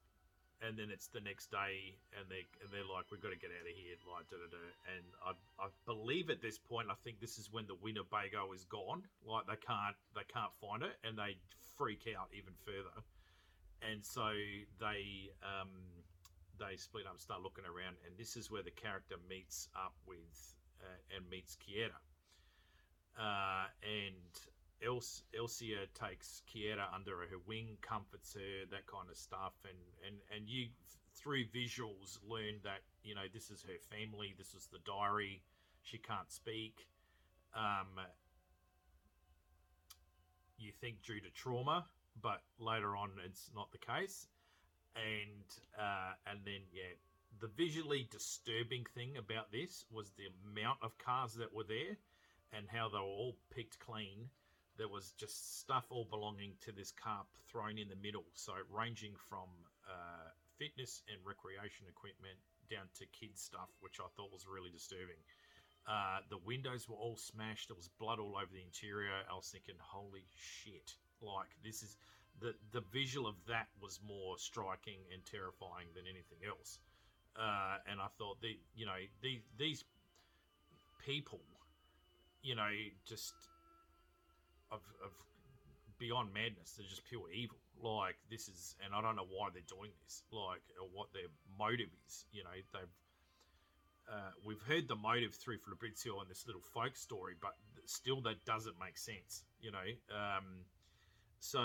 [0.63, 3.51] and then it's the next day, and they and they're like, "We've got to get
[3.51, 4.65] out of here!" Like, da da da.
[4.95, 8.65] And I, I believe at this point, I think this is when the Winnebago is
[8.65, 9.03] gone.
[9.27, 11.37] Like they can't they can't find it, and they
[11.77, 13.03] freak out even further.
[13.83, 14.31] And so
[14.79, 15.75] they um,
[16.63, 20.55] they split up, start looking around, and this is where the character meets up with
[20.81, 21.99] uh, and meets Chiara.
[23.19, 24.33] Uh, and
[24.85, 30.17] Els- Elsia takes Chiara under her wing, comforts her, that kind of stuff, and and
[30.35, 30.69] and you
[31.15, 35.43] through visuals learn that you know this is her family, this is the diary.
[35.83, 36.89] She can't speak.
[37.55, 38.01] Um,
[40.59, 41.87] you think due to trauma,
[42.21, 44.29] but later on it's not the case
[44.97, 45.49] and
[45.79, 46.93] uh, and then yeah,
[47.41, 51.97] the visually disturbing thing about this was the amount of cars that were there,
[52.53, 54.29] and how they were all picked clean.
[54.79, 59.13] There was just stuff all belonging to this car thrown in the middle, so ranging
[59.29, 59.49] from
[59.89, 62.39] uh, fitness and recreation equipment
[62.71, 65.21] down to kids stuff, which I thought was really disturbing.
[65.87, 67.69] Uh, the windows were all smashed.
[67.69, 69.13] There was blood all over the interior.
[69.29, 70.95] I was thinking, holy shit!
[71.21, 71.97] Like this is
[72.41, 76.79] the the visual of that was more striking and terrifying than anything else.
[77.35, 79.85] Uh, and I thought the you know the, these
[81.05, 81.41] people,
[82.43, 82.71] you know,
[83.07, 83.35] just
[84.71, 85.13] of of
[85.99, 86.75] beyond madness.
[86.77, 87.57] They're just pure evil.
[87.83, 90.23] Like this is, and I don't know why they're doing this.
[90.31, 92.27] Like or what their motive is.
[92.33, 92.97] You know, they've.
[94.11, 97.55] Uh, we've heard the motive through Fabrizio and this little folk story, but
[97.87, 99.79] still that doesn't make sense, you know.
[100.11, 100.67] Um,
[101.39, 101.65] so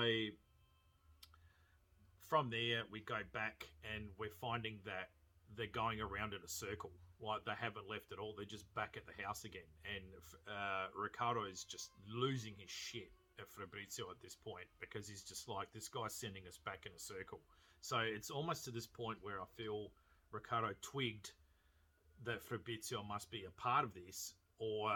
[2.27, 5.09] from there, we go back and we're finding that
[5.55, 6.91] they're going around in a circle.
[7.21, 8.33] Like they haven't left at all.
[8.35, 9.69] They're just back at the house again.
[9.85, 10.05] And
[10.47, 15.47] uh, Ricardo is just losing his shit at Fabrizio at this point because he's just
[15.49, 17.39] like, this guy's sending us back in a circle.
[17.81, 19.91] So it's almost to this point where I feel
[20.31, 21.31] Ricardo twigged
[22.25, 24.91] that Fabrizio must be a part of this or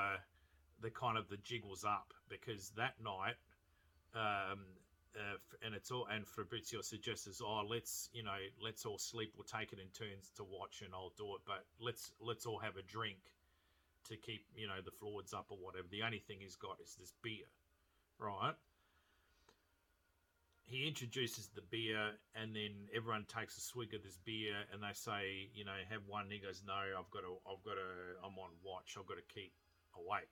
[0.82, 3.36] the kind of the jig was up because that night
[4.16, 4.60] um,
[5.15, 9.34] uh, and it's all and Fabrizio suggests, "Oh, let's you know, let's all sleep.
[9.36, 11.41] We'll take it in turns to watch, and I'll do it.
[11.45, 13.19] But let's let's all have a drink
[14.06, 15.88] to keep you know the fluids up or whatever.
[15.89, 17.45] The only thing he's got is this beer,
[18.17, 18.56] right?"
[20.63, 24.93] He introduces the beer, and then everyone takes a swig of this beer, and they
[24.93, 27.36] say, "You know, have one." He goes, "No, I've got to.
[27.45, 28.15] I've got to.
[28.24, 28.95] I'm on watch.
[28.97, 29.52] I've got to keep
[29.93, 30.32] awake."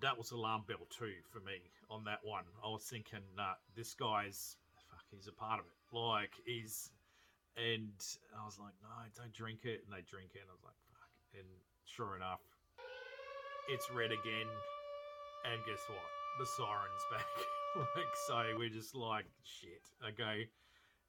[0.00, 1.58] That was alarm bell too for me
[1.90, 2.44] on that one.
[2.64, 4.56] I was thinking, uh, this guy's
[4.90, 5.96] fuck, he's a part of it.
[5.96, 6.90] Like he's,
[7.56, 7.92] and
[8.38, 9.82] I was like, no, don't drink it.
[9.84, 11.10] And they drink it, and I was like, fuck.
[11.34, 11.48] And
[11.84, 12.42] sure enough,
[13.68, 14.48] it's red again.
[15.46, 16.08] And guess what?
[16.38, 17.34] The siren's back.
[17.96, 19.82] like so, we're just like, shit.
[20.06, 20.48] Okay,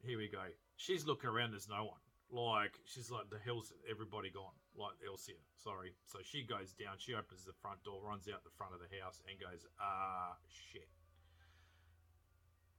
[0.06, 0.46] here we go.
[0.78, 1.52] She's looking around.
[1.52, 2.02] There's no one.
[2.32, 4.54] Like she's like, the hell's everybody gone?
[4.78, 5.94] Like Elsia, sorry.
[6.06, 6.96] So she goes down.
[6.98, 10.38] She opens the front door, runs out the front of the house, and goes, ah,
[10.48, 10.88] shit.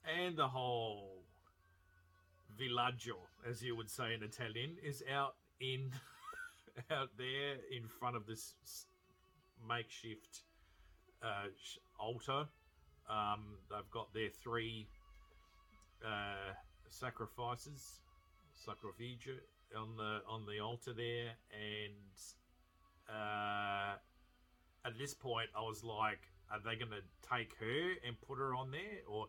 [0.04, 1.24] And the whole
[2.58, 3.16] villaggio,
[3.48, 5.92] as you would say in Italian, is out in
[6.90, 8.54] out there in front of this
[9.66, 10.42] makeshift
[11.22, 11.48] uh,
[11.98, 12.48] altar
[13.08, 14.88] Um, they've got their three
[16.04, 16.54] uh,
[16.88, 18.00] sacrifices,
[18.64, 19.26] sacrifice
[19.76, 21.94] on the on the altar there, and
[23.08, 23.94] uh,
[24.84, 26.20] at this point, I was like,
[26.50, 29.26] are they going to take her and put her on there, or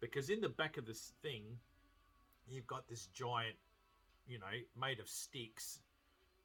[0.00, 1.42] because in the back of this thing,
[2.48, 3.56] you've got this giant,
[4.26, 4.46] you know,
[4.80, 5.80] made of sticks,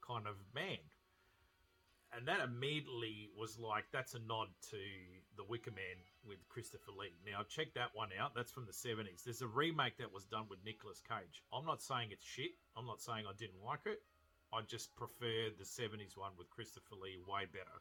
[0.06, 0.78] kind of man.
[2.16, 4.80] And that immediately was like, that's a nod to
[5.36, 7.12] The Wicker Man with Christopher Lee.
[7.28, 8.34] Now, check that one out.
[8.34, 9.24] That's from the 70s.
[9.24, 11.44] There's a remake that was done with Nicolas Cage.
[11.52, 12.56] I'm not saying it's shit.
[12.78, 14.00] I'm not saying I didn't like it.
[14.54, 17.80] I just prefer the 70s one with Christopher Lee way better.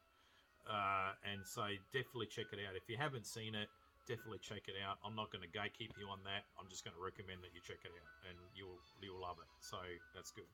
[0.67, 2.75] Uh, and so definitely check it out.
[2.75, 3.69] If you haven't seen it,
[4.09, 4.97] definitely check it out.
[5.05, 6.43] I'm not going to gatekeep you on that.
[6.57, 9.49] I'm just going to recommend that you check it out, and you'll you'll love it.
[9.61, 9.77] So
[10.13, 10.49] that's good.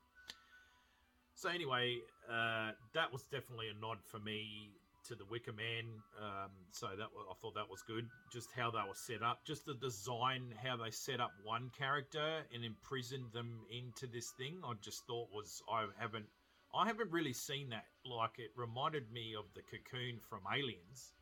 [1.42, 1.98] So anyway,
[2.30, 4.70] uh, that was definitely a nod for me
[5.08, 5.86] to the Wicker Man.
[6.22, 8.06] Um, so that I thought that was good.
[8.32, 12.42] Just how they were set up, just the design, how they set up one character
[12.54, 14.62] and imprisoned them into this thing.
[14.64, 16.28] I just thought was I haven't
[16.76, 17.86] I haven't really seen that.
[18.06, 21.14] Like it reminded me of the cocoon from Aliens,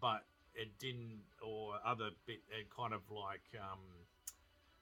[0.00, 3.44] but it didn't, or other bit, it kind of like.
[3.60, 3.80] Um,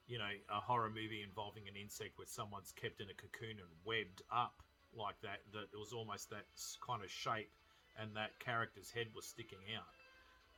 [0.07, 3.69] you know, a horror movie involving an insect where someone's kept in a cocoon and
[3.85, 4.63] webbed up
[4.97, 5.39] like that.
[5.53, 6.45] That it was almost that
[6.85, 7.51] kind of shape,
[7.99, 9.93] and that character's head was sticking out.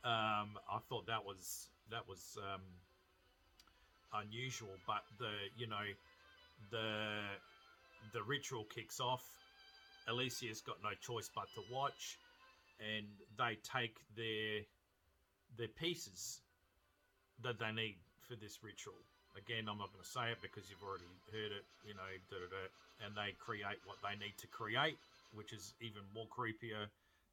[0.04, 2.62] Um, I thought that was that was um,
[4.14, 5.86] unusual, but the you know
[6.70, 7.20] the
[8.12, 9.24] the ritual kicks off.
[10.08, 12.18] Alicia's got no choice but to watch,
[12.80, 13.06] and
[13.38, 14.62] they take their
[15.56, 16.40] their pieces
[17.42, 17.96] that they need
[18.28, 18.94] for this ritual.
[19.36, 22.36] Again, I'm not going to say it because you've already heard it, you know, da,
[22.36, 22.64] da, da,
[23.04, 24.98] and they create what they need to create,
[25.32, 26.86] which is even more creepier.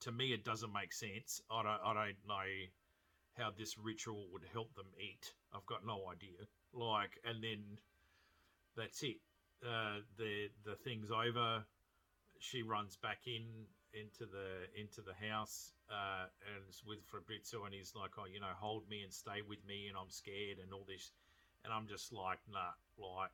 [0.07, 1.41] To me, it doesn't make sense.
[1.51, 2.49] I don't, I don't know
[3.37, 5.33] how this ritual would help them eat.
[5.53, 6.39] I've got no idea.
[6.73, 7.59] Like, and then
[8.75, 9.17] that's it.
[9.65, 11.63] Uh, the the thing's over.
[12.39, 13.43] She runs back in
[13.93, 18.53] into the into the house uh, and with Fabrizio, and he's like, "Oh, you know,
[18.55, 21.11] hold me and stay with me, and I'm scared and all this."
[21.69, 23.29] And I'm just like, nah, like,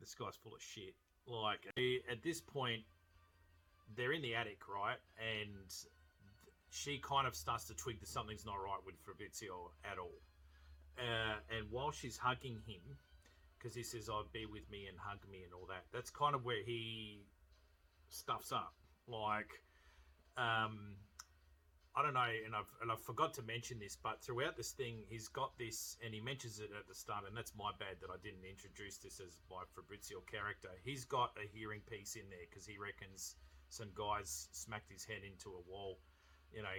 [0.00, 0.94] this guy's full of shit.
[1.26, 1.68] Like,
[2.10, 2.80] at this point,
[3.94, 4.96] they're in the attic, right?
[5.20, 5.68] And
[6.70, 10.16] she kind of starts to twig that something's not right with Fabrizio at all.
[10.96, 12.96] Uh, and while she's hugging him,
[13.58, 16.08] because he says, "I'll oh, be with me and hug me and all that," that's
[16.08, 17.20] kind of where he
[18.08, 18.72] stuffs up.
[19.06, 19.50] Like,
[20.38, 20.96] um,
[21.94, 25.04] I don't know, and I've and I forgot to mention this, but throughout this thing,
[25.10, 28.08] he's got this, and he mentions it at the start, and that's my bad that
[28.08, 30.68] I didn't introduce this as my Fabrizio character.
[30.84, 33.36] He's got a hearing piece in there because he reckons
[33.68, 35.98] some guys smacked his head into a wall,
[36.50, 36.78] you know,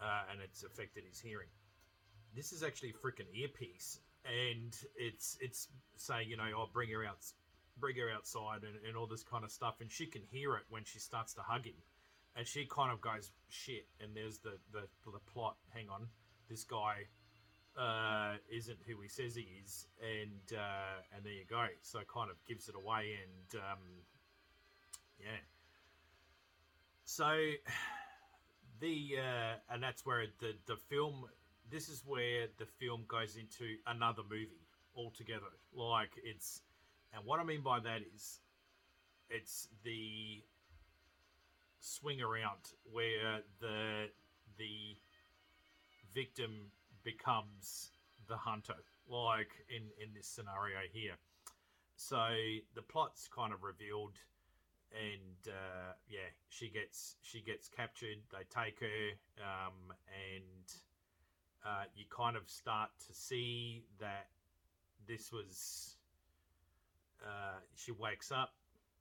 [0.00, 1.48] uh, and it's affected his hearing.
[2.34, 6.88] This is actually a freaking earpiece, and it's it's saying, you know, I'll oh, bring
[6.88, 7.20] her out,
[7.76, 10.64] bring her outside, and, and all this kind of stuff, and she can hear it
[10.70, 11.76] when she starts to hug him
[12.36, 15.56] and she kind of goes shit and there's the the, the plot.
[15.70, 16.08] Hang on.
[16.48, 17.06] This guy
[17.78, 21.66] uh, isn't who he says he is and uh, and there you go.
[21.82, 23.78] So kind of gives it away and um,
[25.18, 25.42] yeah.
[27.04, 27.24] So
[28.80, 31.24] the uh, and that's where the the film
[31.70, 35.50] this is where the film goes into another movie altogether.
[35.72, 36.62] Like it's
[37.14, 38.40] and what i mean by that is
[39.30, 40.42] it's the
[41.84, 44.08] swing around where the
[44.56, 44.96] the
[46.14, 46.70] victim
[47.02, 47.90] becomes
[48.26, 48.76] the hunter,
[49.08, 51.16] like in in this scenario here.
[51.96, 52.26] So
[52.74, 54.18] the plot's kind of revealed,
[54.92, 58.18] and uh, yeah, she gets she gets captured.
[58.32, 59.10] They take her,
[59.42, 60.72] um, and
[61.64, 64.28] uh, you kind of start to see that
[65.06, 65.96] this was.
[67.22, 68.52] Uh, she wakes up.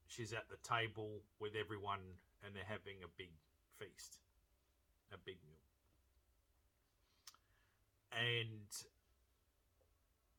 [0.08, 2.00] She's at the table with everyone
[2.44, 3.32] and they're having a big
[3.80, 4.20] feast,
[5.12, 5.64] a big meal.
[8.14, 8.70] And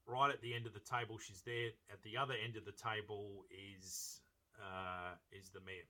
[0.06, 1.72] right at the end of the table, she's there.
[1.90, 4.20] At the other end of the table is
[4.60, 5.88] uh, is the mayor,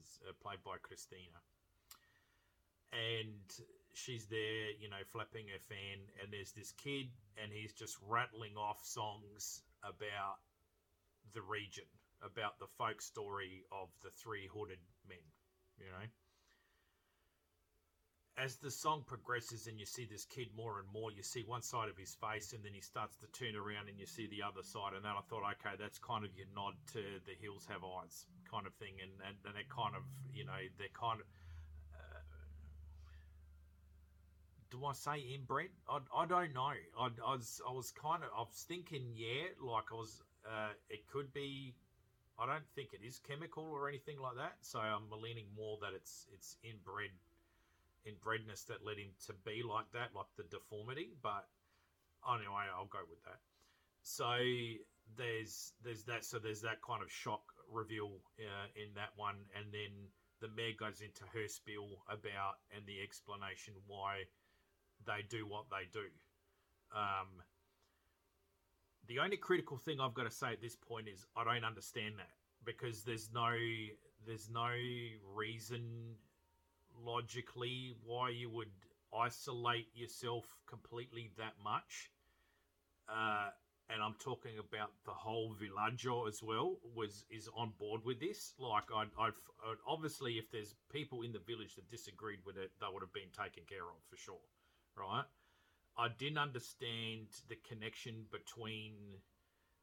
[0.00, 1.42] is uh, played by Christina,
[2.92, 3.44] and
[3.92, 6.00] she's there, you know, flapping her fan.
[6.22, 10.40] And there's this kid, and he's just rattling off songs about
[11.34, 11.84] the region,
[12.24, 15.20] about the folk story of the three hooded men
[15.78, 16.06] you know.
[18.38, 21.62] As the song progresses and you see this kid more and more, you see one
[21.62, 24.42] side of his face and then he starts to turn around and you see the
[24.46, 24.94] other side.
[24.94, 28.26] And then I thought, okay, that's kind of your nod to the hills have eyes
[28.48, 28.94] kind of thing.
[29.02, 30.02] And, and, and kind of,
[30.32, 31.26] you know, they're kind of.
[31.90, 32.22] Uh,
[34.70, 35.70] do I say inbred?
[35.88, 36.70] I, I don't know.
[36.94, 40.22] I, I was I was kind of I was thinking yeah, like I was.
[40.46, 41.74] Uh, it could be.
[42.38, 44.54] I don't think it is chemical or anything like that.
[44.62, 47.10] So I'm leaning more that it's it's inbred,
[48.06, 51.10] inbredness that led him to be like that, like the deformity.
[51.22, 51.46] But
[52.26, 53.40] anyway, I'll go with that.
[54.02, 54.38] So
[55.16, 56.24] there's there's that.
[56.24, 59.90] So there's that kind of shock reveal uh, in that one, and then
[60.40, 64.22] the mayor goes into her spiel about and the explanation why
[65.06, 66.06] they do what they do.
[66.94, 67.42] Um,
[69.08, 72.14] the only critical thing I've got to say at this point is I don't understand
[72.18, 72.30] that
[72.64, 73.52] because there's no
[74.26, 74.70] there's no
[75.34, 76.14] reason
[77.04, 78.70] logically why you would
[79.16, 82.10] isolate yourself completely that much.
[83.08, 83.48] Uh,
[83.90, 88.52] and I'm talking about the whole villaggio as well, was is on board with this.
[88.58, 89.30] Like, I, I,
[89.86, 93.32] obviously, if there's people in the village that disagreed with it, they would have been
[93.32, 94.44] taken care of for sure,
[94.94, 95.24] right?
[95.98, 98.92] I didn't understand the connection between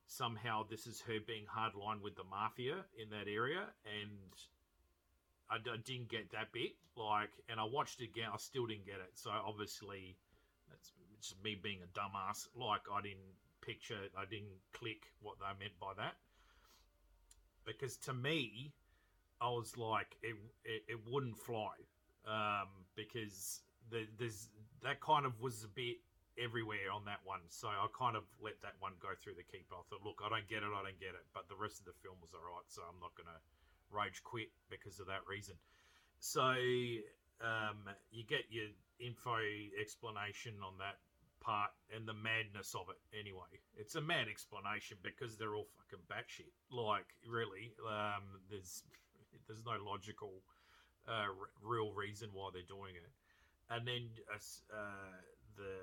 [0.07, 4.31] somehow this is her being hardline with the mafia in that area, and
[5.49, 6.71] I, I didn't get that bit.
[6.95, 9.11] Like, and I watched it again, I still didn't get it.
[9.15, 10.15] So obviously,
[10.69, 12.47] that's just me being a dumbass.
[12.55, 14.07] Like, I didn't picture.
[14.17, 16.15] I didn't click what they meant by that
[17.65, 18.71] because to me,
[19.41, 21.73] I was like, it it, it wouldn't fly
[22.27, 24.47] um, because the, there's
[24.85, 25.97] that kind of was a bit
[26.37, 27.41] everywhere on that one.
[27.49, 29.73] So I kind of let that one go through the keeper.
[29.73, 31.25] I thought, look, I don't get it, I don't get it.
[31.33, 33.39] But the rest of the film was alright, so I'm not going to
[33.89, 35.55] rage quit because of that reason.
[36.19, 36.53] So
[37.41, 38.69] um, you get your
[38.99, 39.41] info
[39.79, 41.01] explanation on that
[41.41, 43.49] part and the madness of it anyway.
[43.77, 46.53] It's a mad explanation because they're all fucking batshit.
[46.69, 48.83] Like, really, um, there's
[49.47, 50.41] there's no logical,
[51.07, 53.09] uh, r- real reason why they're doing it.
[53.69, 54.37] And then uh,
[54.73, 55.17] uh,
[55.57, 55.73] the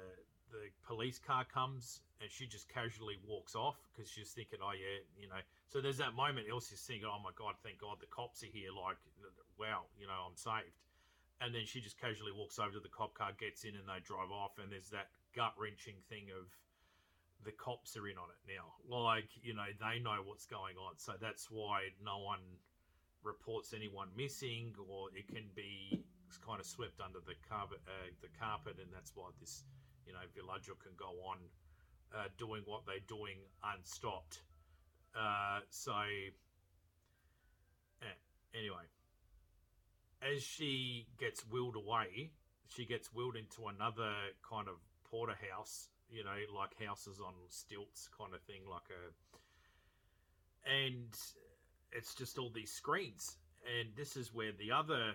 [0.52, 5.00] the police car comes and she just casually walks off because she's thinking, oh yeah,
[5.18, 5.40] you know.
[5.66, 8.70] So there's that moment Elsie's thinking, oh my god, thank God the cops are here.
[8.70, 9.00] Like,
[9.58, 10.76] wow, you know, I'm saved.
[11.40, 13.98] And then she just casually walks over to the cop car, gets in, and they
[14.04, 14.62] drive off.
[14.62, 16.46] And there's that gut wrenching thing of
[17.42, 18.70] the cops are in on it now.
[18.86, 20.94] Like, you know, they know what's going on.
[20.98, 22.44] So that's why no one
[23.24, 26.02] reports anyone missing or it can be
[26.38, 29.64] kind of swept under the carpet, uh, the carpet and that's why this,
[30.06, 31.38] you know, villaggio can go on
[32.14, 34.42] uh, doing what they're doing unstopped.
[35.14, 35.92] Uh, so,
[38.02, 38.18] eh,
[38.54, 38.84] anyway,
[40.22, 42.30] as she gets wheeled away,
[42.68, 44.12] she gets wheeled into another
[44.48, 44.76] kind of
[45.10, 49.12] porterhouse, you know, like houses on stilts kind of thing, like a.
[50.70, 51.14] And
[51.90, 53.36] it's just all these screens,
[53.78, 55.12] and this is where the other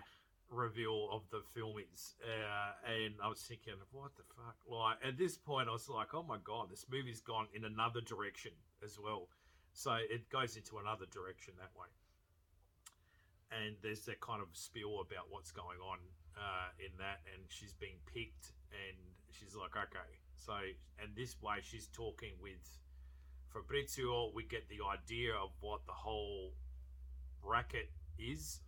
[0.50, 2.16] reveal of the film is.
[2.24, 4.56] Uh, and I was thinking, what the fuck?
[4.70, 8.02] Like at this point, I was like, oh my god, this movie's gone in another
[8.02, 8.52] direction
[8.84, 9.28] as well.
[9.74, 11.88] So it goes into another direction that way.
[13.52, 16.00] And there's that kind of spiel about what's going on
[16.36, 18.98] uh, in that, and she's being picked, and
[19.32, 20.12] she's like, okay.
[20.36, 20.54] So,
[21.02, 22.60] and this way she's talking with
[23.54, 24.32] Fabrizio.
[24.34, 26.52] We get the idea of what the whole
[27.42, 27.90] racket
[28.20, 28.62] is,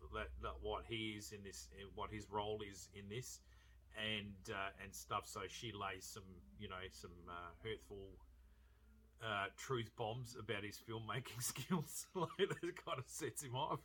[0.61, 3.39] what he is in this, what his role is in this,
[3.97, 5.23] and uh, and stuff.
[5.25, 6.23] So she lays some,
[6.59, 8.19] you know, some uh, hurtful
[9.23, 12.07] uh, truth bombs about his filmmaking skills.
[12.15, 13.79] like that kind of sets him off,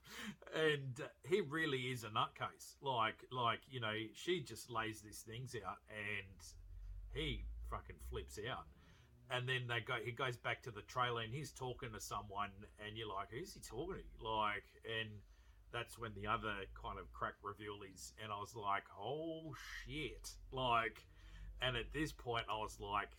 [0.54, 2.76] and uh, he really is a nutcase.
[2.82, 6.38] Like, like you know, she just lays these things out, and
[7.12, 8.66] he fucking flips out.
[9.30, 9.94] And then they go.
[10.04, 12.50] He goes back to the trailer, and he's talking to someone,
[12.86, 15.08] and you're like, "Who's he talking to?" Like, and
[15.74, 19.52] that's when the other kind of crack reveal is, and I was like, "Oh
[19.84, 21.04] shit!" Like,
[21.60, 23.10] and at this point, I was like,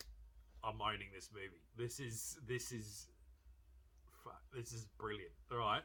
[0.64, 1.62] I'm owning this movie.
[1.76, 3.08] This is this is
[4.54, 5.32] this is brilliant.
[5.52, 5.82] All right.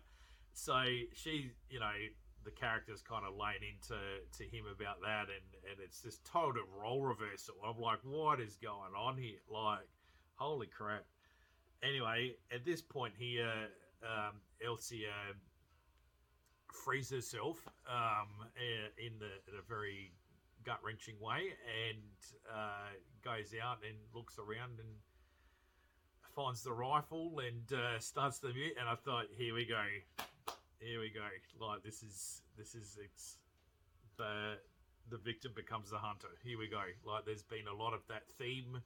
[0.53, 0.81] So
[1.13, 1.91] she, you know,
[2.43, 3.99] the character's kind of laying into
[4.37, 7.55] to him about that, and and it's this total role reversal.
[7.67, 9.39] I'm like, what is going on here?
[9.51, 9.87] Like,
[10.35, 11.03] holy crap.
[11.83, 13.67] Anyway, at this point here,
[14.03, 15.33] um, Elsie uh,
[16.73, 18.47] frees herself um,
[18.97, 20.11] in, the, in a very
[20.63, 21.53] gut wrenching way
[21.89, 21.97] and
[22.51, 22.91] uh,
[23.23, 24.89] goes out and looks around and
[26.35, 28.73] finds the rifle and uh, starts the mute.
[28.79, 29.83] And I thought, here we go,
[30.79, 31.27] here we go.
[31.65, 33.37] Like this is this is it's
[34.17, 34.57] the
[35.09, 36.29] the victim becomes the hunter.
[36.43, 36.81] Here we go.
[37.05, 38.81] Like there's been a lot of that theme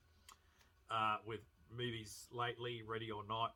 [0.89, 1.41] uh, with
[1.75, 3.53] movies lately, Ready or Not,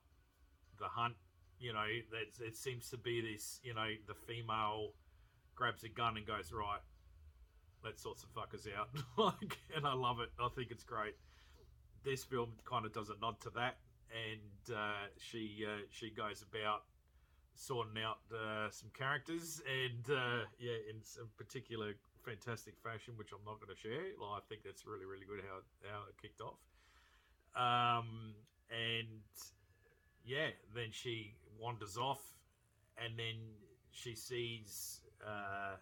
[0.79, 1.15] The Hunt.
[1.59, 3.59] You know, that it seems to be this.
[3.63, 4.93] You know, the female
[5.55, 6.79] grabs a gun and goes right
[7.83, 8.89] let sorts of fuckers out.
[9.17, 10.29] like, and I love it.
[10.39, 11.15] I think it's great.
[12.03, 13.77] This film kind of does a nod to that,
[14.11, 16.83] and uh, she uh, she goes about
[17.55, 21.93] sorting out uh, some characters, and uh, yeah, in some particular
[22.23, 24.15] fantastic fashion, which I'm not going to share.
[24.19, 25.59] Well, I think that's really really good how
[25.91, 26.59] how it kicked off.
[27.55, 28.35] Um,
[28.71, 29.19] and
[30.29, 32.21] yeah, then she wanders off,
[33.03, 33.35] and then
[33.91, 35.75] she sees uh,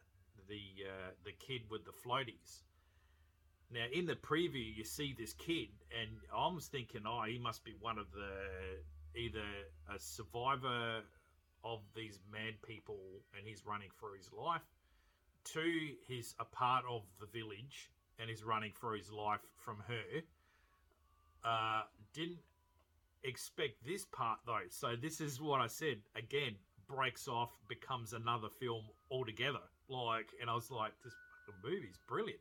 [0.47, 2.63] the uh, the kid with the floaties.
[3.69, 7.65] Now, in the preview, you see this kid, and I was thinking, oh, he must
[7.65, 9.43] be one of the either
[9.93, 11.01] a survivor
[11.65, 12.99] of these mad people,
[13.37, 14.61] and he's running for his life.
[15.43, 20.21] Two, he's a part of the village, and he's running for his life from her.
[21.43, 21.81] Uh,
[22.13, 22.39] didn't
[23.27, 24.67] expect this part though.
[24.69, 26.55] So this is what I said again.
[26.87, 29.59] Breaks off, becomes another film altogether.
[29.89, 31.13] Like, and I was like, this
[31.63, 32.39] movie's brilliant.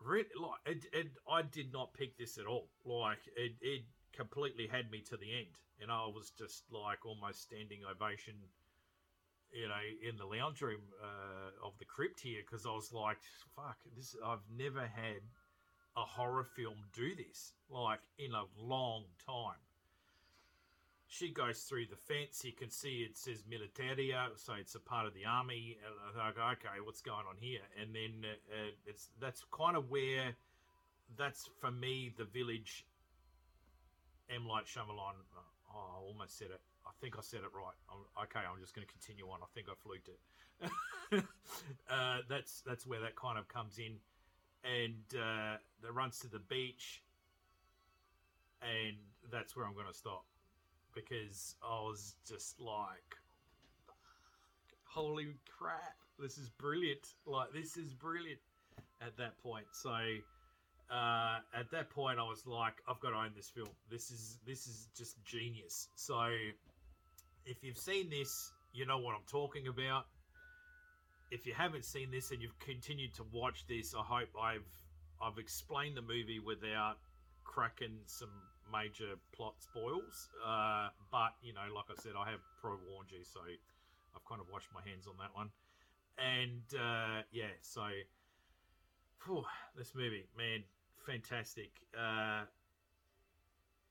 [0.00, 2.68] Really, like, it, it, I did not pick this at all.
[2.84, 3.82] Like, it, it
[4.12, 8.34] completely had me to the end, and I was just like almost standing ovation.
[9.52, 13.18] You know, in the lounge room uh, of the crypt here, because I was like,
[13.56, 14.14] "Fuck, this!
[14.24, 15.22] I've never had
[15.96, 19.58] a horror film do this like in a long time."
[21.12, 22.44] She goes through the fence.
[22.44, 25.76] You can see it says militaria, so it's a part of the army.
[26.14, 27.62] Go, okay, what's going on here?
[27.82, 30.36] And then uh, it's that's kind of where
[31.18, 32.86] that's for me the village.
[34.30, 35.18] M Night Shyamalan.
[35.74, 36.60] Oh, I almost said it.
[36.86, 37.74] I think I said it right.
[37.90, 39.40] I'm, okay, I'm just going to continue on.
[39.42, 41.24] I think I fluked it.
[41.90, 43.96] uh, that's that's where that kind of comes in,
[44.62, 47.02] and uh, that runs to the beach,
[48.62, 48.96] and
[49.32, 50.24] that's where I'm going to stop
[50.94, 53.16] because I was just like,
[54.84, 55.28] holy
[55.58, 57.14] crap, this is brilliant.
[57.26, 58.40] Like, this is brilliant
[59.00, 59.66] at that point.
[59.72, 59.90] So,
[60.90, 63.68] uh, at that point, I was like, I've got to own this film.
[63.90, 65.88] This is this is just genius.
[65.94, 66.30] So,
[67.46, 70.06] if you've seen this, you know what I'm talking about.
[71.30, 74.66] If you haven't seen this and you've continued to watch this, I hope I've
[75.22, 76.96] I've explained the movie without
[77.44, 78.30] cracking some
[78.72, 80.28] major plot spoils.
[80.44, 83.40] Uh, but you know, like I said, I have pro-warned you, so
[84.14, 85.50] I've kind of washed my hands on that one.
[86.18, 87.86] And uh, yeah, so
[89.24, 89.44] whew,
[89.76, 90.62] this movie, man,
[91.06, 91.70] fantastic.
[91.96, 92.44] Uh,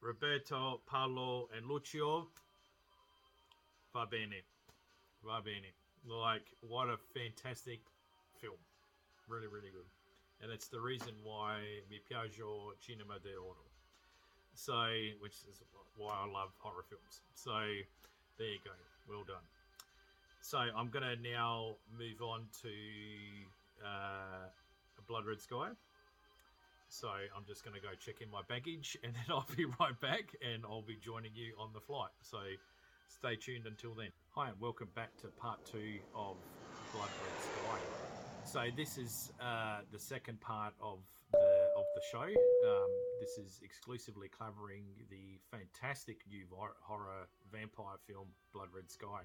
[0.02, 2.28] Roberto, Paolo, and Lucio.
[3.94, 4.44] Va bene.
[5.26, 5.74] Va bene.
[6.08, 7.82] Like, what a fantastic
[8.40, 8.56] film.
[9.28, 9.88] Really, really good.
[10.42, 11.60] And it's the reason why
[11.90, 13.66] mi piaggio cinema de d'oro.
[14.54, 14.88] So,
[15.20, 15.62] which is
[15.98, 17.22] why I love horror films.
[17.34, 17.52] So,
[18.38, 18.72] there you go.
[19.08, 19.44] Well done.
[20.42, 22.70] So, I'm going to now move on to
[23.86, 24.48] uh,
[25.08, 25.70] Blood Red Sky.
[26.90, 30.00] So, I'm just going to go check in my baggage and then I'll be right
[30.00, 32.12] back and I'll be joining you on the flight.
[32.22, 32.40] So,
[33.08, 34.10] stay tuned until then.
[34.36, 36.36] Hi, and welcome back to part two of
[36.94, 37.80] Blood Red Sky.
[38.46, 41.00] So, this is uh, the second part of
[41.32, 41.49] the
[41.96, 42.24] the show.
[42.24, 46.46] Um, this is exclusively covering the fantastic new
[46.82, 49.22] horror vampire film Blood Red Sky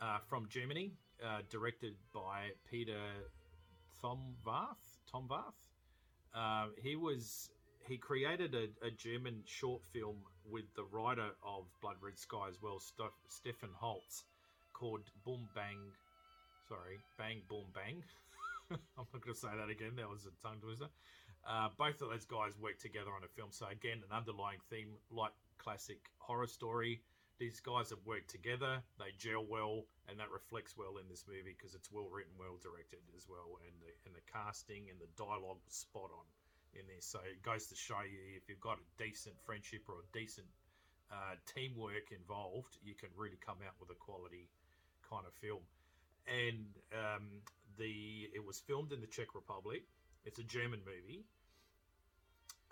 [0.00, 0.92] uh, from Germany,
[1.24, 3.00] uh, directed by Peter
[4.02, 5.00] Thorwarth.
[5.12, 5.54] Thorwarth.
[6.34, 7.50] Uh, he was
[7.86, 10.16] he created a, a, German short film
[10.50, 14.24] with the writer of Blood Red Sky as well, St- Stefan Holtz,
[14.72, 15.78] called Boom Bang.
[16.68, 18.02] Sorry, Bang Boom Bang.
[18.70, 19.92] I'm not going to say that again.
[19.96, 20.88] That was a tongue twister.
[21.46, 23.48] Uh, both of those guys work together on a film.
[23.50, 27.00] So again, an underlying theme like classic horror story.
[27.38, 28.82] These guys have worked together.
[28.98, 32.56] They gel well, and that reflects well in this movie because it's well written, well
[32.58, 36.26] directed as well, and the and the casting and the dialogue was spot on
[36.74, 37.04] in this.
[37.04, 40.48] So it goes to show you if you've got a decent friendship or a decent
[41.12, 44.48] uh, teamwork involved, you can really come out with a quality
[45.04, 45.62] kind of film.
[46.26, 47.44] And um,
[47.78, 49.84] the it was filmed in the Czech Republic.
[50.24, 51.22] It's a German movie,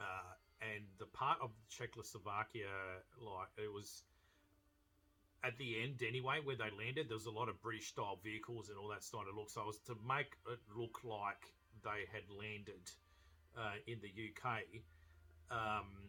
[0.01, 4.03] uh, and the part of Czechoslovakia, like it was
[5.45, 8.71] at the end anyway, where they landed, there was a lot of British style vehicles
[8.71, 9.51] and all that started of look.
[9.51, 11.53] So it was to make it look like
[11.85, 12.81] they had landed
[13.53, 14.65] uh, in the UK
[15.51, 16.09] um,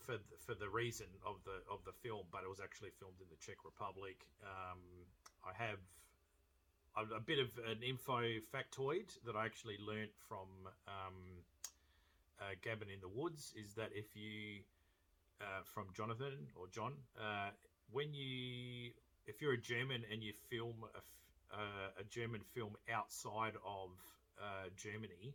[0.00, 3.20] for the, for the reason of the of the film, but it was actually filmed
[3.20, 4.24] in the Czech Republic.
[4.42, 4.80] Um,
[5.44, 5.80] I have
[6.96, 10.48] a, a, bit of an info factoid that I actually learnt from
[10.88, 11.44] um,
[12.40, 14.62] uh, Cabin in the Woods is that if you,
[15.40, 17.50] uh, from Jonathan or John, uh,
[17.90, 18.90] when you,
[19.26, 20.98] if you're a German and you film a,
[21.54, 23.90] uh, a German film outside of
[24.40, 25.34] uh, Germany,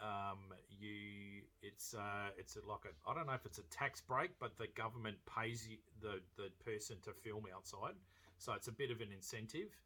[0.00, 0.38] um,
[0.70, 4.56] you it's uh, it's like a I don't know if it's a tax break, but
[4.56, 7.94] the government pays you, the the person to film outside,
[8.38, 9.76] so it's a bit of an incentive.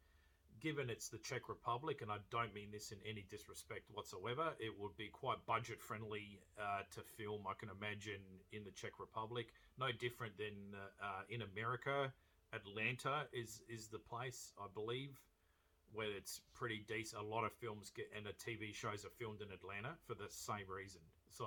[0.63, 4.71] Given it's the Czech Republic, and I don't mean this in any disrespect whatsoever, it
[4.79, 7.43] would be quite budget friendly uh, to film.
[7.43, 9.47] I can imagine in the Czech Republic,
[9.77, 10.55] no different than
[11.03, 12.13] uh, in America.
[12.53, 15.19] Atlanta is is the place I believe
[15.91, 17.21] where it's pretty decent.
[17.21, 20.29] A lot of films get and the TV shows are filmed in Atlanta for the
[20.29, 21.01] same reason.
[21.27, 21.43] So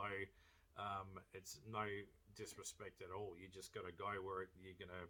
[0.77, 1.89] um, it's no
[2.37, 3.33] disrespect at all.
[3.41, 5.09] You just got to go where you're gonna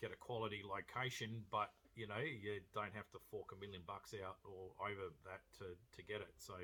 [0.00, 4.14] get a quality location, but you know you don't have to fork a million bucks
[4.18, 6.34] out or over that to to get it.
[6.38, 6.54] So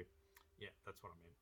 [0.59, 1.39] yeah, that's what I mean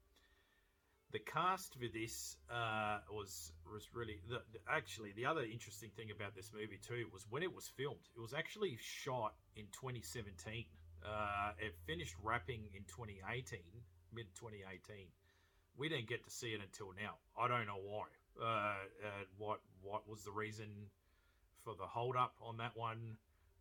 [1.12, 6.34] the cast for this uh, was was really the, actually the other interesting thing about
[6.34, 8.04] this movie too was when it was filmed.
[8.16, 10.64] It was actually shot in 2017.
[11.04, 13.60] Uh, it finished wrapping in 2018,
[14.12, 15.06] mid 2018.
[15.78, 17.16] We didn't get to see it until now.
[17.38, 18.06] I don't know why.
[18.36, 18.84] Uh,
[19.38, 20.68] what what was the reason
[21.64, 23.16] for the hold up on that one?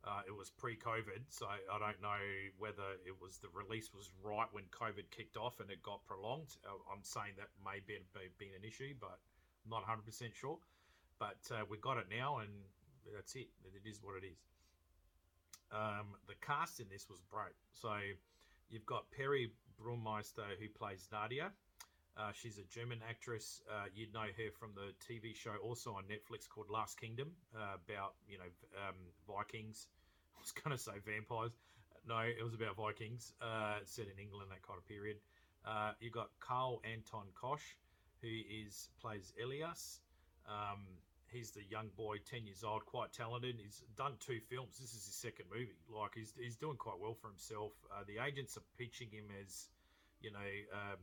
[0.05, 2.21] Uh, it was pre-COVID, so I don't know
[2.59, 6.57] whether it was the release was right when COVID kicked off and it got prolonged.
[6.61, 7.97] Uh, I'm saying that may be
[8.37, 9.17] been an issue, but
[9.65, 10.59] I'm not 100 percent sure.
[11.17, 12.51] But uh, we got it now, and
[13.15, 13.49] that's it.
[13.65, 14.37] It is what it is.
[15.71, 17.57] Um, the cast in this was great.
[17.73, 17.97] So
[18.69, 19.51] you've got Peri
[19.81, 21.51] Baumeister who plays Nadia.
[22.17, 23.61] Uh, she's a German actress.
[23.69, 27.75] Uh, you'd know her from the TV show also on Netflix called Last Kingdom uh,
[27.75, 28.49] about you know
[28.87, 28.95] um,
[29.27, 29.87] Vikings
[30.37, 31.51] I was going to say vampires.
[32.07, 35.17] No, it was about Vikings, uh, set in England, that kind of period.
[35.65, 37.63] Uh, you got Carl Anton Koch,
[38.21, 40.01] who is plays Elias.
[40.47, 40.85] Um,
[41.31, 43.55] he's the young boy, ten years old, quite talented.
[43.57, 44.77] He's done two films.
[44.79, 45.73] This is his second movie.
[45.89, 47.71] Like he's he's doing quite well for himself.
[47.91, 49.69] Uh, the agents are pitching him as,
[50.21, 51.01] you know, um,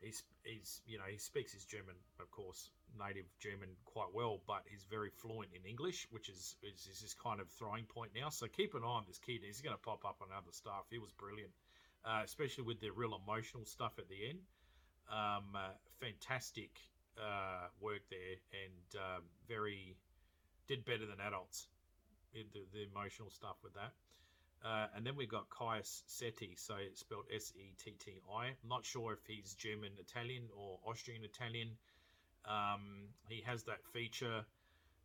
[0.00, 4.62] he's he's you know he speaks his German, of course, native German quite well, but
[4.68, 8.28] he's very fluent in English, which is is, is his kind of throwing point now.
[8.28, 9.40] So keep an eye on this kid.
[9.44, 10.86] He's going to pop up on other stuff.
[10.90, 11.52] He was brilliant,
[12.04, 14.38] uh, especially with the real emotional stuff at the end.
[15.10, 16.70] Um, uh, fantastic
[17.16, 19.96] uh, work there, and um, very
[20.66, 21.68] did better than adults.
[22.34, 23.92] The, the emotional stuff with that.
[24.64, 28.46] Uh, and then we've got Kais Setti, so it's spelled S E T T I.
[28.46, 31.70] I'm not sure if he's German Italian or Austrian Italian.
[32.44, 34.44] Um, he has that feature.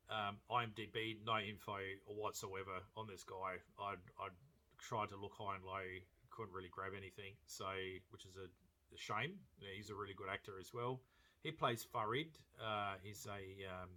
[0.10, 3.62] Um, IMDb, no info whatsoever on this guy.
[3.80, 4.36] I'd, I'd
[4.80, 5.86] tried to look high and low,
[6.30, 7.34] couldn't really grab anything.
[7.46, 7.66] So,
[8.10, 9.36] which is a, a shame.
[9.76, 11.00] He's a really good actor as well.
[11.44, 12.38] He plays Farid.
[12.62, 13.90] Uh, he's a um,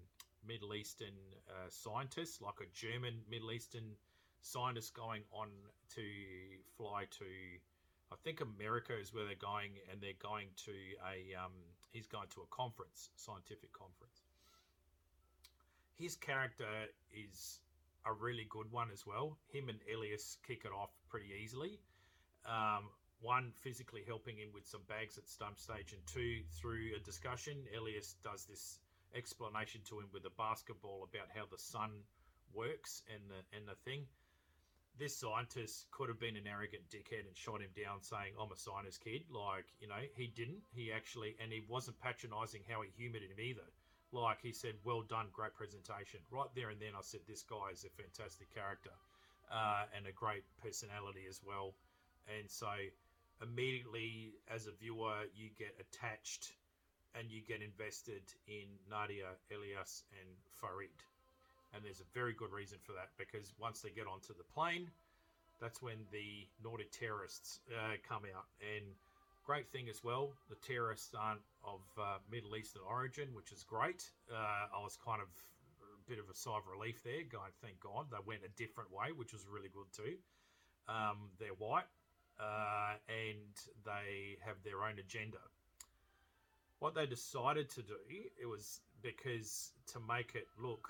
[0.46, 1.14] Middle Eastern
[1.48, 3.96] uh, scientist, like a German Middle Eastern
[4.46, 5.48] scientists going on
[5.94, 6.02] to
[6.76, 7.26] fly to,
[8.12, 10.72] I think America is where they're going, and they're going to
[11.02, 11.52] a, um,
[11.90, 14.22] he's going to a conference, scientific conference.
[15.98, 16.68] His character
[17.10, 17.60] is
[18.06, 19.36] a really good one as well.
[19.50, 21.80] Him and Elias kick it off pretty easily.
[22.46, 22.90] Um,
[23.20, 27.64] one physically helping him with some bags at stump stage, and two through a discussion,
[27.76, 28.78] Elias does this
[29.16, 31.90] explanation to him with a basketball about how the sun
[32.54, 34.06] works and the and the thing
[34.98, 38.56] this scientist could have been an arrogant dickhead and shot him down saying, I'm a
[38.56, 39.22] scientist kid.
[39.30, 40.62] Like, you know, he didn't.
[40.74, 43.68] He actually, and he wasn't patronizing how he humored him either.
[44.12, 46.20] Like, he said, Well done, great presentation.
[46.30, 48.94] Right there and then, I said, This guy is a fantastic character
[49.52, 51.74] uh, and a great personality as well.
[52.26, 52.72] And so,
[53.42, 56.52] immediately, as a viewer, you get attached
[57.18, 60.28] and you get invested in Nadia, Elias, and
[60.60, 60.90] Farid
[61.74, 64.90] and there's a very good reason for that because once they get onto the plane,
[65.60, 68.46] that's when the Nordic terrorists uh, come out.
[68.60, 68.84] And
[69.44, 74.10] great thing as well, the terrorists aren't of uh, Middle Eastern origin, which is great.
[74.30, 75.28] Uh, I was kind of
[75.80, 78.92] a bit of a sigh of relief there, going, thank God they went a different
[78.92, 80.16] way, which was really good too.
[80.88, 81.88] Um, they're white
[82.38, 83.54] uh, and
[83.84, 85.38] they have their own agenda.
[86.78, 87.96] What they decided to do,
[88.40, 90.88] it was because to make it look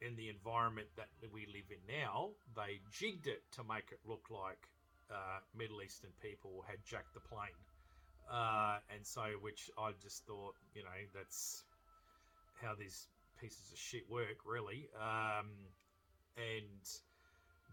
[0.00, 4.26] in the environment that we live in now, they jigged it to make it look
[4.30, 4.68] like
[5.10, 7.58] uh, Middle Eastern people had jacked the plane.
[8.30, 11.64] Uh, and so, which I just thought, you know, that's
[12.60, 13.08] how these
[13.40, 14.88] pieces of shit work, really.
[15.00, 15.48] Um,
[16.36, 16.84] and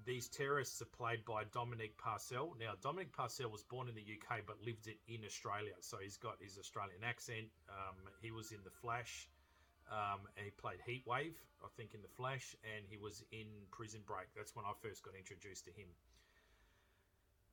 [0.06, 2.56] these terrorists are played by Dominic Purcell.
[2.60, 6.36] Now, Dominic Purcell was born in the UK but lived in Australia, so he's got
[6.42, 7.48] his Australian accent.
[7.70, 9.28] Um, he was in The Flash.
[9.92, 14.28] Um, he played Heatwave, I think, in The Flash, and he was in Prison Break.
[14.36, 15.88] That's when I first got introduced to him.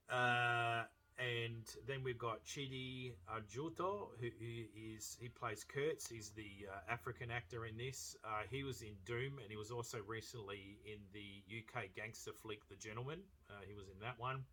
[0.09, 0.85] Uh,
[1.18, 4.64] and then we've got Chidi Ajufo, who, who
[4.97, 6.09] is he plays Kurtz.
[6.09, 8.16] He's the uh, African actor in this.
[8.24, 12.66] Uh, he was in Doom, and he was also recently in the UK gangster flick
[12.68, 13.20] The Gentleman.
[13.51, 14.45] Uh, he was in that one.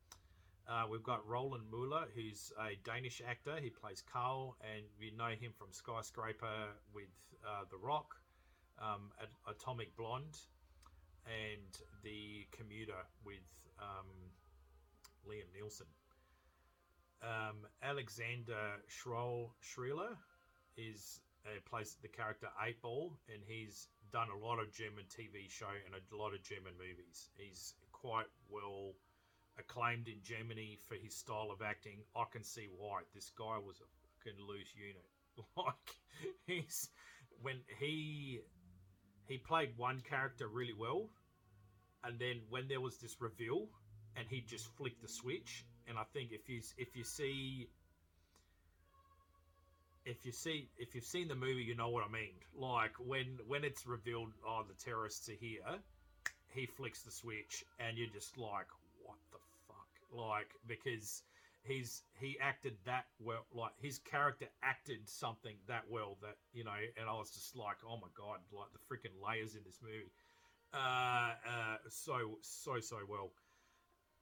[0.69, 3.57] Uh, we've got Roland Møller, who's a Danish actor.
[3.59, 7.09] He plays Carl, and we know him from Skyscraper with
[7.43, 8.15] uh, The Rock,
[8.79, 9.09] um,
[9.49, 10.37] Atomic Blonde,
[11.25, 13.41] and The Commuter with
[13.79, 14.05] um,
[15.27, 15.89] Liam Neeson.
[17.23, 20.15] Um, Alexander Schroll Schreller
[20.77, 25.49] is uh, plays the character Eight Ball, and he's done a lot of German TV
[25.49, 27.29] show and a lot of German movies.
[27.35, 28.93] He's quite well
[29.59, 31.99] acclaimed in Germany for his style of acting.
[32.15, 33.89] I can see why this guy was a
[34.23, 35.05] fucking loose unit.
[35.55, 35.95] Like
[36.47, 36.89] he's
[37.41, 38.41] when he
[39.25, 41.07] he played one character really well,
[42.03, 43.67] and then when there was this reveal,
[44.17, 47.69] and he just flicked the switch, and I think if you if you see
[50.05, 52.33] if you see if you've seen the movie, you know what I mean.
[52.57, 55.79] Like when when it's revealed, oh, the terrorists are here,
[56.53, 58.67] he flicks the switch, and you're just like?
[60.11, 61.23] Like because
[61.63, 66.79] he's he acted that well, like his character acted something that well that you know,
[66.97, 70.11] and I was just like, oh my god, like the freaking layers in this movie,
[70.73, 73.31] uh, uh, so so so well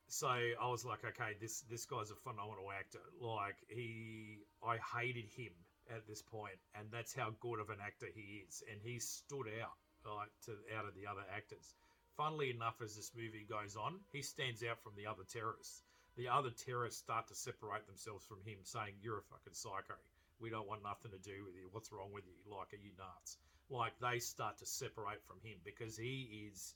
[0.08, 3.04] so I was like, okay, this this guy's a phenomenal actor.
[3.20, 5.52] Like he, I hated him
[5.94, 8.64] at this point, and that's how good of an actor he is.
[8.72, 9.76] And he stood out
[10.06, 11.76] like to out of the other actors.
[12.18, 15.84] Funnily enough, as this movie goes on, he stands out from the other terrorists.
[16.16, 19.94] The other terrorists start to separate themselves from him, saying, "You're a fucking psycho.
[20.40, 21.70] We don't want nothing to do with you.
[21.72, 22.34] What's wrong with you?
[22.52, 23.38] Like, are you nuts?"
[23.70, 26.74] Like they start to separate from him because he is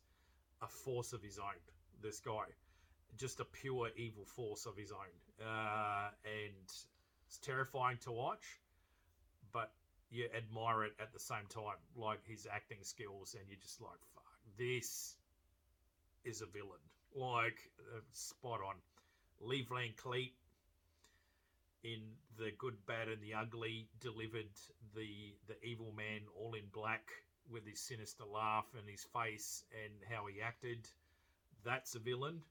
[0.62, 1.60] a force of his own.
[2.02, 2.46] This guy
[3.18, 6.54] just a pure evil force of his own, uh, and
[7.26, 8.60] it's terrifying to watch,
[9.52, 9.74] but
[10.10, 14.00] you admire it at the same time, like his acting skills, and you're just like,
[14.14, 15.18] "Fuck, this
[16.24, 16.82] is a villain."
[17.16, 17.60] Like
[17.96, 18.76] uh, spot on.
[19.42, 20.32] Lee Van Cleef
[21.84, 22.02] in
[22.38, 24.52] the good, bad, and the ugly delivered
[24.96, 27.12] the the evil man all in black
[27.50, 30.88] with his sinister laugh and his face and how he acted.
[31.64, 32.42] That's a villain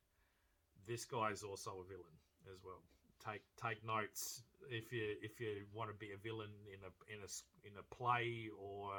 [0.87, 2.17] this guy is also a villain
[2.51, 2.83] as well.
[3.23, 7.21] Take take notes if you if you want to be a villain in a in
[7.21, 7.31] a
[7.69, 8.91] in a play or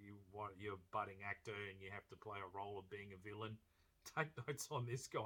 [0.00, 3.12] you want you're a budding actor and you have to play a role of being
[3.12, 3.58] a villain.
[4.16, 5.20] Take notes on this guy,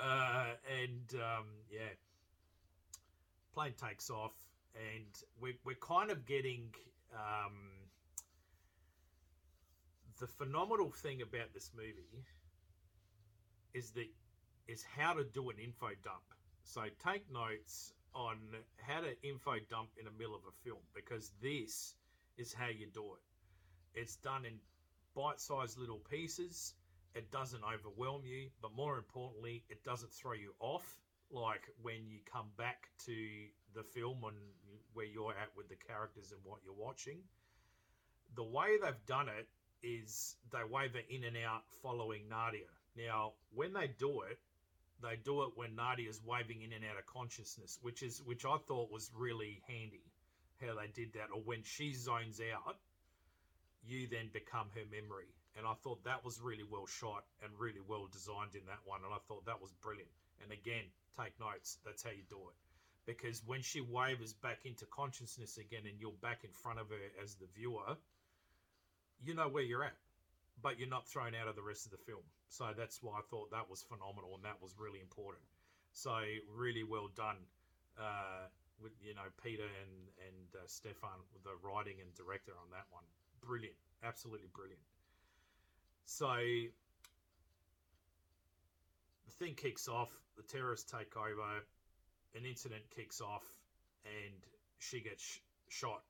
[0.00, 1.92] uh, and um, yeah,
[3.52, 4.34] plane takes off,
[4.74, 5.06] and
[5.40, 6.70] we're we're kind of getting.
[7.12, 7.70] Um,
[10.20, 12.24] the phenomenal thing about this movie
[13.72, 14.08] is that
[14.66, 16.22] is how to do an info dump.
[16.64, 18.36] So take notes on
[18.76, 21.94] how to info dump in the middle of a film because this
[22.36, 24.00] is how you do it.
[24.00, 24.58] It's done in
[25.14, 26.74] bite sized little pieces.
[27.14, 30.86] It doesn't overwhelm you, but more importantly, it doesn't throw you off.
[31.30, 33.14] Like when you come back to
[33.74, 34.36] the film and
[34.94, 37.18] where you're at with the characters and what you're watching.
[38.34, 39.48] The way they've done it
[39.82, 42.66] is they waver in and out following Nadia.
[42.96, 44.38] Now, when they do it,
[45.02, 48.56] they do it when Nadia's waving in and out of consciousness, which is which I
[48.66, 50.02] thought was really handy
[50.60, 51.28] how they did that.
[51.32, 52.76] Or when she zones out,
[53.86, 55.30] you then become her memory.
[55.58, 59.00] And I thought that was really well shot and really well designed in that one.
[59.04, 60.10] And I thought that was brilliant.
[60.42, 60.86] And again,
[61.18, 61.78] take notes.
[61.84, 62.56] That's how you do it.
[63.04, 67.02] Because when she wavers back into consciousness again and you're back in front of her
[67.22, 67.96] as the viewer,
[69.24, 69.96] you know where you're at
[70.62, 72.22] but you're not thrown out of the rest of the film.
[72.48, 75.44] So that's why I thought that was phenomenal and that was really important.
[75.92, 76.14] So
[76.54, 77.38] really well done
[77.98, 78.46] uh,
[78.82, 83.04] with you know Peter and and uh, Stefan the writing and director on that one.
[83.42, 84.82] Brilliant, absolutely brilliant.
[86.10, 86.34] So
[89.26, 91.62] the thing kicks off, the terrorists take over,
[92.34, 93.44] an incident kicks off,
[94.06, 94.34] and
[94.78, 96.02] she gets sh- shot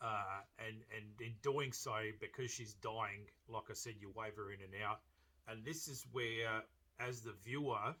[0.00, 4.52] uh, and and in doing so, because she's dying, like I said, you wave her
[4.52, 5.00] in and out,
[5.48, 6.62] and this is where,
[7.00, 7.92] as the viewer,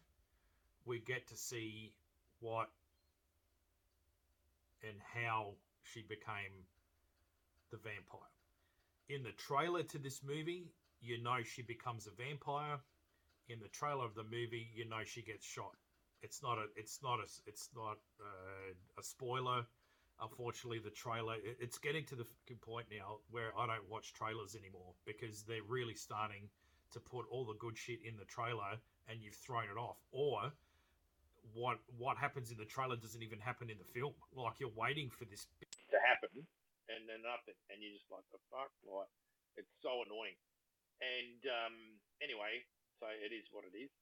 [0.84, 1.92] we get to see
[2.38, 2.70] what
[4.84, 6.64] and how she became
[7.72, 8.35] the vampire.
[9.08, 10.66] In the trailer to this movie,
[11.00, 12.78] you know she becomes a vampire.
[13.48, 15.76] In the trailer of the movie, you know she gets shot.
[16.22, 16.66] It's not a.
[16.76, 17.26] It's not a.
[17.46, 19.64] It's not a, a spoiler
[20.22, 22.24] unfortunately the trailer it's getting to the
[22.62, 26.48] point now where i don't watch trailers anymore because they're really starting
[26.90, 30.50] to put all the good shit in the trailer and you've thrown it off or
[31.54, 34.12] what what happens in the trailer doesn't even happen in the film.
[34.34, 35.46] Like you're waiting for this
[35.90, 36.46] to happen,
[36.88, 39.10] and then nothing, and you're just like, the fuck, like
[39.58, 40.36] it's so annoying.
[41.02, 41.76] And um,
[42.22, 42.64] anyway,
[43.00, 43.92] so it is what it is.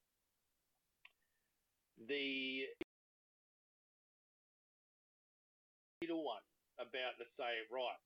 [2.06, 2.68] The
[6.02, 6.42] middle one
[6.78, 8.02] about to say, right,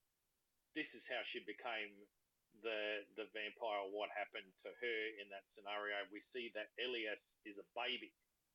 [0.77, 1.93] this is how she became
[2.61, 3.89] the the vampire.
[3.91, 5.97] What happened to her in that scenario?
[6.13, 8.13] We see that Elias is a baby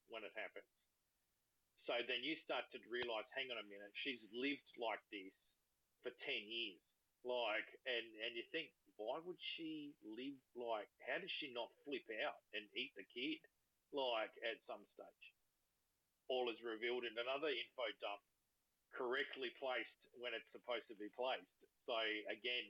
[0.09, 0.69] when it happens.
[1.83, 5.35] So then you start to realize, hang on a minute, she's lived like this
[6.03, 6.79] for 10 years.
[7.23, 12.05] Like, and, and you think, why would she live like, how does she not flip
[12.21, 13.39] out and eat the kid?
[13.95, 15.25] Like, at some stage.
[16.27, 18.23] All is revealed in another info dump,
[18.91, 21.47] correctly placed when it's supposed to be placed.
[21.87, 21.95] So
[22.31, 22.65] again,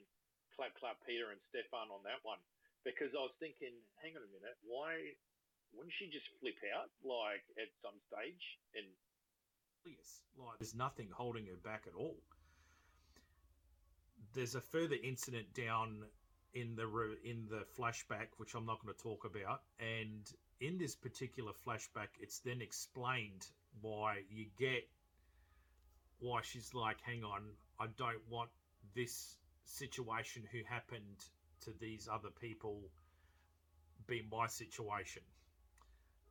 [0.54, 2.40] clap, clap Peter and Stefan on that one.
[2.82, 3.72] Because I was thinking,
[4.04, 5.16] hang on a minute, why
[5.72, 8.44] wouldn't she just flip out like at some stage
[8.78, 8.86] and
[10.38, 12.16] like there's nothing holding her back at all
[14.34, 16.04] there's a further incident down
[16.54, 16.84] in the
[17.24, 22.08] in the flashback which i'm not going to talk about and in this particular flashback
[22.20, 23.46] it's then explained
[23.80, 24.86] why you get
[26.20, 27.42] why she's like hang on
[27.80, 28.50] i don't want
[28.94, 31.24] this situation who happened
[31.60, 32.78] to these other people
[34.06, 35.22] be my situation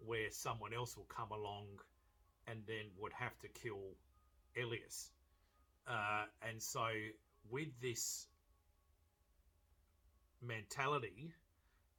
[0.06, 1.66] where someone else will come along
[2.48, 3.96] and then would have to kill
[4.62, 5.12] Elias.
[5.88, 6.86] Uh, and so,
[7.50, 8.28] with this
[10.42, 11.34] mentality,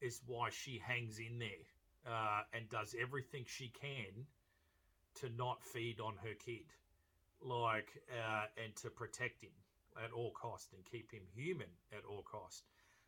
[0.00, 1.64] is why she hangs in there
[2.06, 4.26] uh, and does everything she can
[5.14, 6.66] to not feed on her kid,
[7.40, 9.52] like, uh, and to protect him
[10.02, 12.64] at all cost and keep him human at all cost.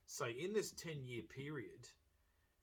[0.07, 1.89] So, in this 10 year period,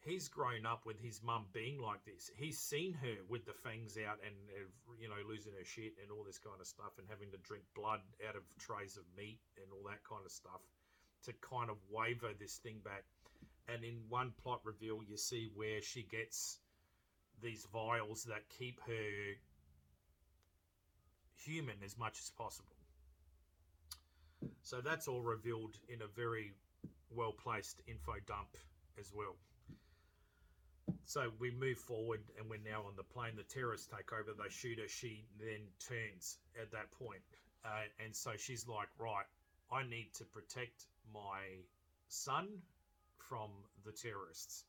[0.05, 2.29] he's grown up with his mum being like this.
[2.35, 4.35] He's seen her with the fangs out and
[4.99, 7.63] you know losing her shit and all this kind of stuff and having to drink
[7.75, 10.61] blood out of trays of meat and all that kind of stuff
[11.25, 13.03] to kind of waver this thing back.
[13.67, 16.59] And in one plot reveal, you see where she gets
[17.41, 19.35] these vials that keep her
[21.37, 22.75] human as much as possible.
[24.61, 26.53] So that's all revealed in a very
[27.09, 28.57] well placed info dump
[28.99, 29.35] as well.
[31.05, 33.35] So we move forward and we're now on the plane.
[33.35, 34.87] The terrorists take over, they shoot her.
[34.87, 37.21] She then turns at that point.
[37.65, 39.25] Uh, and so she's like, right,
[39.71, 41.39] I need to protect my
[42.07, 42.47] son
[43.17, 43.49] from
[43.85, 44.65] the terrorists.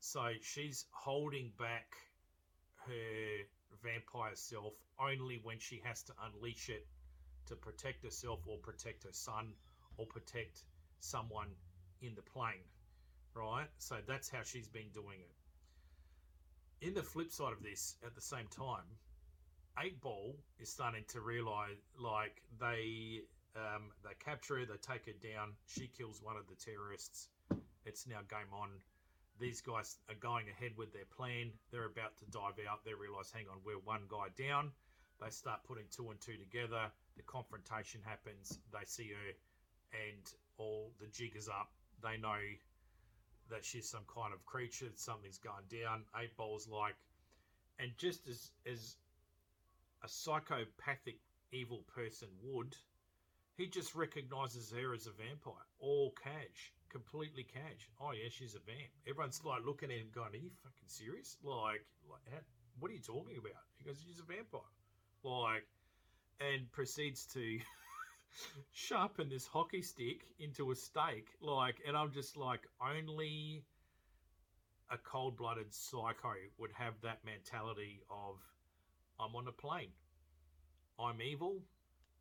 [0.00, 1.94] So she's holding back
[2.86, 3.46] her
[3.82, 6.86] vampire self only when she has to unleash it
[7.46, 9.54] to protect herself or protect her son
[9.96, 10.64] or protect
[11.00, 11.48] someone
[12.00, 12.62] in the plane
[13.34, 13.66] right?
[13.78, 16.86] So that's how she's been doing it.
[16.86, 18.84] In the flip side of this, at the same time,
[19.78, 23.22] Eight Ball is starting to realize like they
[23.56, 25.52] um, they capture her, they take her down.
[25.66, 27.28] She kills one of the terrorists.
[27.84, 28.68] It's now game on.
[29.40, 31.50] These guys are going ahead with their plan.
[31.70, 32.84] They're about to dive out.
[32.84, 34.72] They realize, hang on, we're one guy down.
[35.20, 36.90] They start putting two and two together.
[37.16, 38.58] The confrontation happens.
[38.72, 39.30] They see her,
[39.92, 40.24] and
[40.58, 41.70] all the jig is up.
[42.02, 42.38] They know
[43.52, 46.04] that she's some kind of creature, something's gone down.
[46.16, 46.96] Eight Ball's like,
[47.78, 48.96] and just as as
[50.02, 51.18] a psychopathic
[51.52, 52.74] evil person would,
[53.56, 57.88] he just recognizes her as a vampire, all cash, completely cash.
[58.00, 58.90] Oh yeah, she's a vamp.
[59.06, 61.36] Everyone's like looking at him, going, "Are you fucking serious?
[61.42, 62.40] Like, like, how,
[62.80, 64.60] what are you talking about?" He goes, "She's a vampire."
[65.22, 65.66] Like,
[66.40, 67.58] and proceeds to.
[68.72, 71.28] sharpen this hockey stick into a stake.
[71.40, 73.64] Like, and I'm just like, only
[74.90, 78.36] a cold blooded psycho would have that mentality of,
[79.18, 79.92] I'm on a plane.
[80.98, 81.62] I'm evil.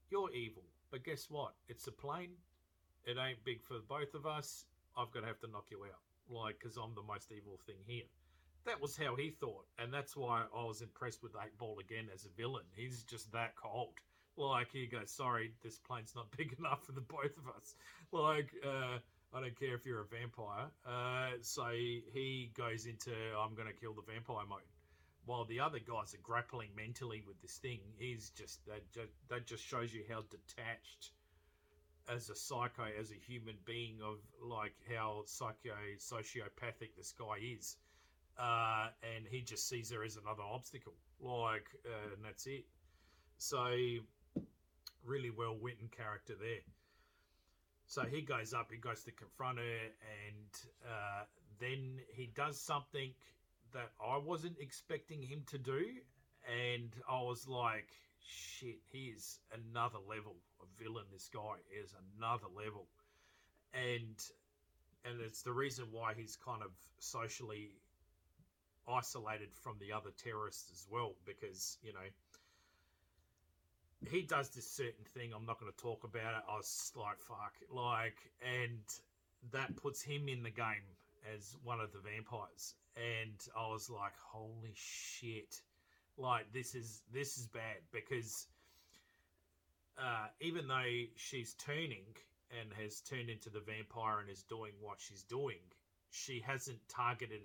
[0.09, 0.63] You're evil.
[0.89, 1.53] But guess what?
[1.67, 2.33] It's a plane.
[3.05, 4.65] It ain't big for both of us.
[4.97, 5.99] I've got to have to knock you out.
[6.29, 8.03] Like, because I'm the most evil thing here.
[8.65, 9.65] That was how he thought.
[9.79, 12.65] And that's why I was impressed with Eight Ball again as a villain.
[12.75, 13.95] He's just that cold
[14.37, 17.75] like he goes, sorry, this plane's not big enough for the both of us.
[18.11, 18.97] Like, uh,
[19.33, 20.67] I don't care if you're a vampire.
[20.85, 24.59] Uh, so he goes into, I'm going to kill the vampire mode.
[25.25, 29.45] While the other guys are grappling mentally with this thing, he's just that, just that
[29.45, 31.11] just shows you how detached
[32.09, 37.77] as a psycho, as a human being, of like how psycho sociopathic this guy is.
[38.39, 42.65] Uh, and he just sees her as another obstacle, like, uh, and that's it.
[43.37, 43.67] So
[45.05, 46.63] really well written character there.
[47.87, 51.23] So he goes up, he goes to confront her, and uh,
[51.59, 53.13] then he does something
[53.73, 55.85] that I wasn't expecting him to do.
[56.47, 57.89] and I was like,
[58.25, 61.05] shit, he is another level of villain.
[61.11, 62.87] This guy is another level,
[63.73, 64.17] and
[65.05, 67.71] and it's the reason why he's kind of socially
[68.87, 71.99] isolated from the other terrorists as well because you know
[74.09, 77.19] he does this certain thing i'm not going to talk about it i was like
[77.19, 78.79] fuck like and
[79.51, 80.89] that puts him in the game
[81.35, 85.61] as one of the vampires and i was like holy shit
[86.17, 88.47] like this is this is bad because
[89.97, 92.05] uh, even though she's turning
[92.59, 95.61] and has turned into the vampire and is doing what she's doing,
[96.09, 97.41] she hasn't targeted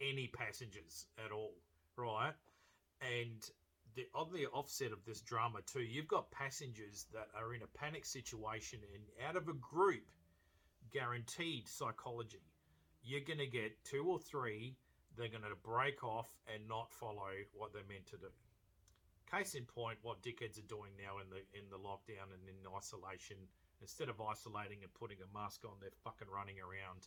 [0.00, 1.54] any passengers at all,
[1.96, 2.32] right?
[3.00, 3.48] And
[3.94, 7.78] the on the offset of this drama too, you've got passengers that are in a
[7.78, 10.04] panic situation and out of a group,
[10.92, 12.42] guaranteed psychology.
[13.02, 14.76] You're gonna get two or three,
[15.16, 18.30] they're gonna break off and not follow what they're meant to do.
[19.30, 22.56] Case in point, what dickheads are doing now in the in the lockdown and in
[22.76, 23.36] isolation,
[23.80, 27.06] instead of isolating and putting a mask on, they're fucking running around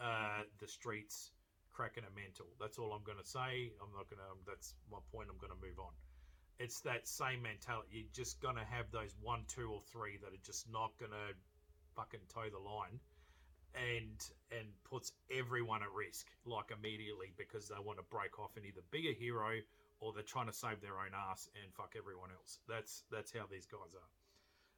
[0.00, 1.30] uh, the streets
[1.72, 2.46] cracking a mental.
[2.60, 3.72] That's all I'm going to say.
[3.80, 4.28] I'm not going to.
[4.46, 5.28] That's my point.
[5.32, 5.92] I'm going to move on.
[6.58, 7.88] It's that same mentality.
[7.92, 11.12] You're just going to have those one, two, or three that are just not going
[11.12, 11.34] to
[11.96, 13.00] fucking toe the line,
[13.74, 14.20] and
[14.52, 18.82] and puts everyone at risk like immediately because they want to break off and either
[18.90, 19.58] be a hero
[20.00, 22.58] or they're trying to save their own ass and fuck everyone else.
[22.68, 24.10] That's that's how these guys are.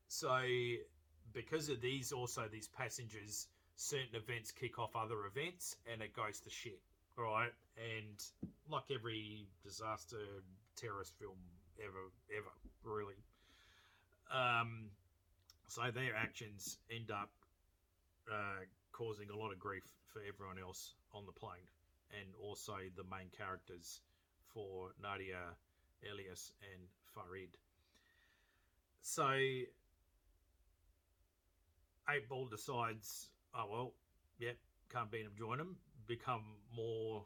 [0.08, 0.38] So
[1.32, 6.38] because of these, also these passengers certain events kick off other events and it goes
[6.40, 6.80] to shit
[7.16, 8.22] right and
[8.70, 10.16] like every disaster
[10.76, 11.38] terrorist film
[11.82, 12.52] ever ever
[12.84, 13.18] really
[14.32, 14.90] um
[15.68, 17.30] so their actions end up
[18.30, 18.62] uh,
[18.92, 21.66] causing a lot of grief for everyone else on the plane
[22.20, 24.00] and also the main characters
[24.52, 25.56] for Nadia,
[26.08, 27.56] Elias, and Farid.
[29.02, 29.28] So,
[32.08, 33.92] Eight Ball decides oh well,
[34.38, 34.56] yep,
[34.92, 36.44] can't beat him, join him, become
[36.74, 37.24] more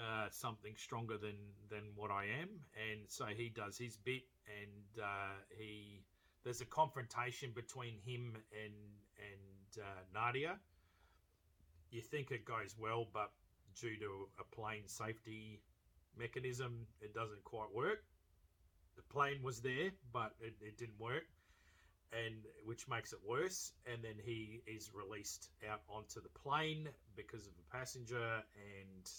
[0.00, 1.36] uh, something stronger than
[1.68, 2.48] than what I am,
[2.90, 6.02] and so he does his bit, and uh, he
[6.44, 8.74] there's a confrontation between him and
[9.18, 10.58] and uh, Nadia.
[11.90, 13.30] You think it goes well, but
[13.78, 15.60] due to a plane safety
[16.16, 18.04] mechanism, it doesn't quite work.
[18.96, 21.24] The plane was there, but it, it didn't work
[22.12, 22.34] and
[22.64, 23.72] which makes it worse.
[23.86, 29.10] And then he is released out onto the plane because of a passenger, and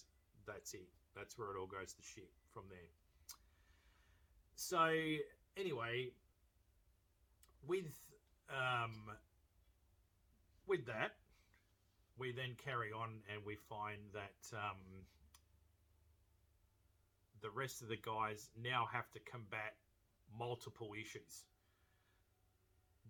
[0.48, 0.88] that's it.
[1.16, 2.80] That's where it all goes to shit from there.
[4.56, 4.94] So
[5.58, 6.10] anyway,
[7.68, 7.92] with
[8.50, 8.94] um,
[10.68, 11.12] with that,
[12.18, 14.78] we then carry on and we find that um,
[17.42, 19.76] the rest of the guys now have to combat
[20.38, 21.46] multiple issues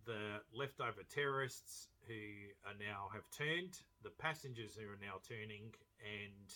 [0.06, 6.50] the leftover terrorists who are now have turned, the passengers who are now turning, and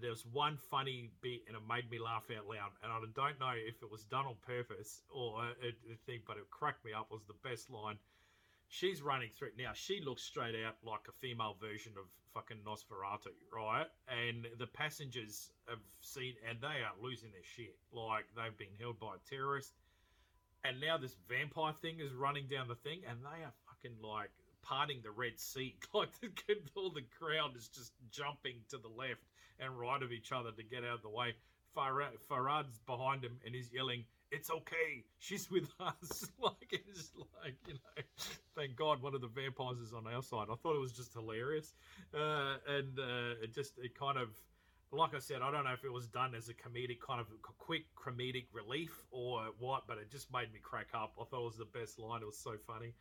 [0.00, 2.72] there was one funny bit and it made me laugh out loud.
[2.82, 6.36] And I don't know if it was done on purpose or a, a thing, but
[6.36, 7.10] it cracked me up.
[7.10, 7.98] Was the best line.
[8.68, 9.72] She's running through now.
[9.74, 13.86] She looks straight out like a female version of fucking Nosferatu, right?
[14.08, 17.76] And the passengers have seen, and they are losing their shit.
[17.92, 19.74] Like they've been held by a terrorist
[20.64, 24.30] and now this vampire thing is running down the thing, and they are fucking like
[24.62, 25.74] parting the Red Sea.
[25.94, 26.10] Like
[26.74, 29.20] all the crowd is just jumping to the left
[29.60, 31.34] and right of each other to get out of the way.
[31.74, 37.56] Farid, Farid's behind him and he's yelling, "It's okay, she's with us!" like it's like
[37.66, 38.02] you know,
[38.56, 40.48] thank God one of the vampires is on our side.
[40.50, 41.74] I thought it was just hilarious,
[42.14, 44.28] uh, and uh, it just it kind of
[44.92, 47.26] like I said, I don't know if it was done as a comedic kind of
[47.58, 51.14] quick comedic relief or what, but it just made me crack up.
[51.18, 52.20] I thought it was the best line.
[52.20, 52.92] It was so funny.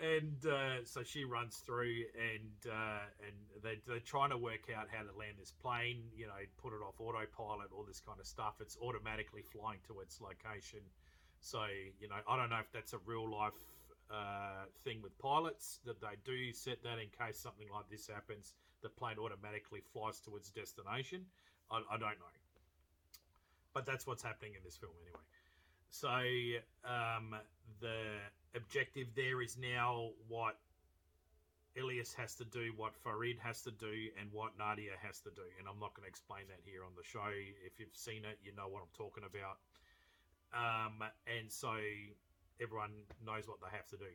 [0.00, 4.88] And uh, so she runs through, and uh, and they, they're trying to work out
[4.90, 6.02] how to land this plane.
[6.16, 8.54] You know, put it off autopilot, all this kind of stuff.
[8.60, 10.80] It's automatically flying to its location.
[11.40, 11.66] So
[12.00, 13.58] you know, I don't know if that's a real life
[14.10, 18.54] uh, thing with pilots that they do set that in case something like this happens
[18.82, 21.24] the plane automatically flies to its destination.
[21.70, 22.36] I, I don't know.
[23.72, 25.22] But that's what's happening in this film anyway.
[25.92, 26.08] So
[26.88, 27.36] um,
[27.80, 28.00] the
[28.56, 30.56] objective there is now what
[31.78, 35.44] Elias has to do, what Farid has to do, and what Nadia has to do.
[35.58, 37.28] And I'm not going to explain that here on the show.
[37.64, 39.60] If you've seen it, you know what I'm talking about.
[40.56, 41.76] Um, and so
[42.60, 42.92] everyone
[43.24, 44.12] knows what they have to do.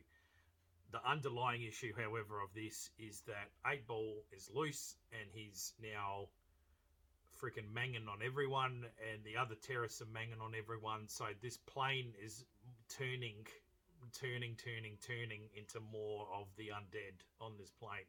[0.90, 6.26] The underlying issue, however, of this is that Eight Ball is loose and he's now
[7.40, 11.08] freaking manging on everyone, and the other terrorists are manging on everyone.
[11.08, 12.44] So this plane is
[12.88, 13.46] turning,
[14.12, 18.08] turning, turning, turning into more of the undead on this plane.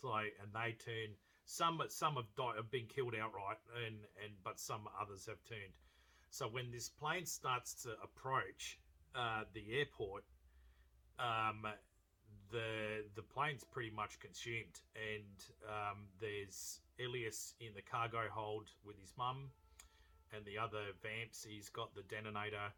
[0.00, 1.14] So and they turn.
[1.44, 5.74] Some some have died, have been killed outright, and and but some others have turned.
[6.30, 8.78] So when this plane starts to approach
[9.16, 10.22] uh, the airport,
[11.18, 11.66] um,
[12.50, 15.36] the the plane's pretty much consumed, and
[15.68, 19.50] um, there's Elias in the cargo hold with his mum,
[20.34, 21.44] and the other Vamps.
[21.44, 22.72] He's got the detonator,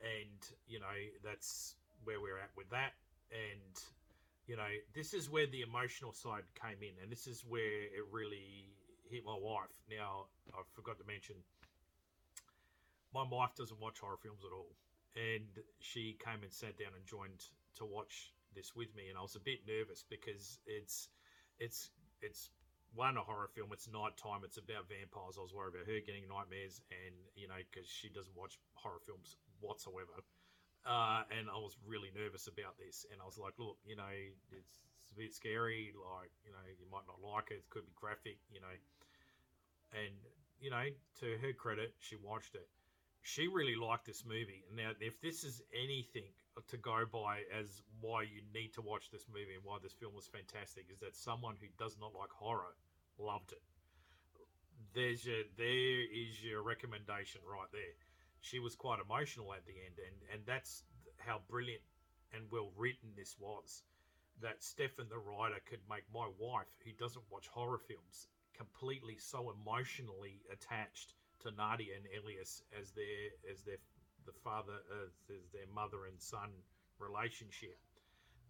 [0.00, 2.92] and you know that's where we're at with that.
[3.30, 3.76] And
[4.46, 8.04] you know this is where the emotional side came in, and this is where it
[8.10, 8.68] really
[9.10, 9.76] hit my wife.
[9.90, 11.36] Now I forgot to mention,
[13.14, 14.72] my wife doesn't watch horror films at all,
[15.16, 17.44] and she came and sat down and joined
[17.76, 21.08] to watch this with me, and I was a bit nervous because it's
[21.58, 21.90] it's
[22.20, 22.50] it's
[22.94, 23.72] one a horror film.
[23.72, 24.44] It's nighttime.
[24.44, 25.40] It's about vampires.
[25.40, 29.00] I was worried about her getting nightmares, and you know because she doesn't watch horror
[29.04, 30.20] films whatsoever.
[30.82, 34.10] Uh, and I was really nervous about this, and I was like, "Look, you know,
[34.50, 35.94] it's, it's a bit scary.
[35.94, 37.62] Like, you know, you might not like it.
[37.62, 38.76] It could be graphic, you know."
[39.94, 40.14] And
[40.58, 40.84] you know,
[41.20, 42.68] to her credit, she watched it
[43.22, 44.64] she really liked this movie.
[44.68, 46.26] And now, if this is anything
[46.68, 50.12] to go by as why you need to watch this movie and why this film
[50.14, 52.74] was fantastic, is that someone who does not like horror
[53.18, 53.62] loved it.
[54.94, 57.94] There's your there is your recommendation right there.
[58.40, 60.82] She was quite emotional at the end, and and that's
[61.16, 61.82] how brilliant
[62.34, 63.82] and well written this was.
[64.40, 69.54] That Stefan the writer could make my wife, who doesn't watch horror films, completely so
[69.54, 73.78] emotionally attached to Nadia and Elias as their as their
[74.26, 76.50] the father as, as their mother and son
[76.98, 77.78] relationship.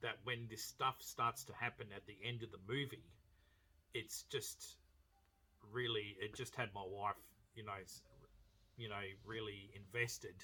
[0.01, 3.07] That when this stuff starts to happen at the end of the movie,
[3.95, 4.77] it's just
[5.71, 7.17] really it just had my wife,
[7.55, 7.79] you know,
[8.77, 10.35] you know, really invested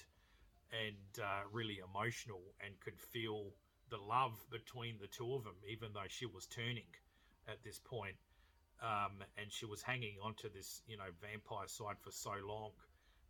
[0.71, 3.51] and uh, really emotional and could feel
[3.89, 6.87] the love between the two of them, even though she was turning
[7.47, 8.15] at this point
[8.81, 12.71] um, and she was hanging onto this, you know, vampire side for so long,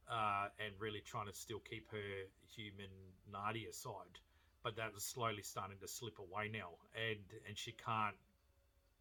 [0.10, 2.90] uh, and really trying to still keep her human
[3.32, 4.20] Nadia side.
[4.64, 8.16] But that was slowly starting to slip away now, and and she can't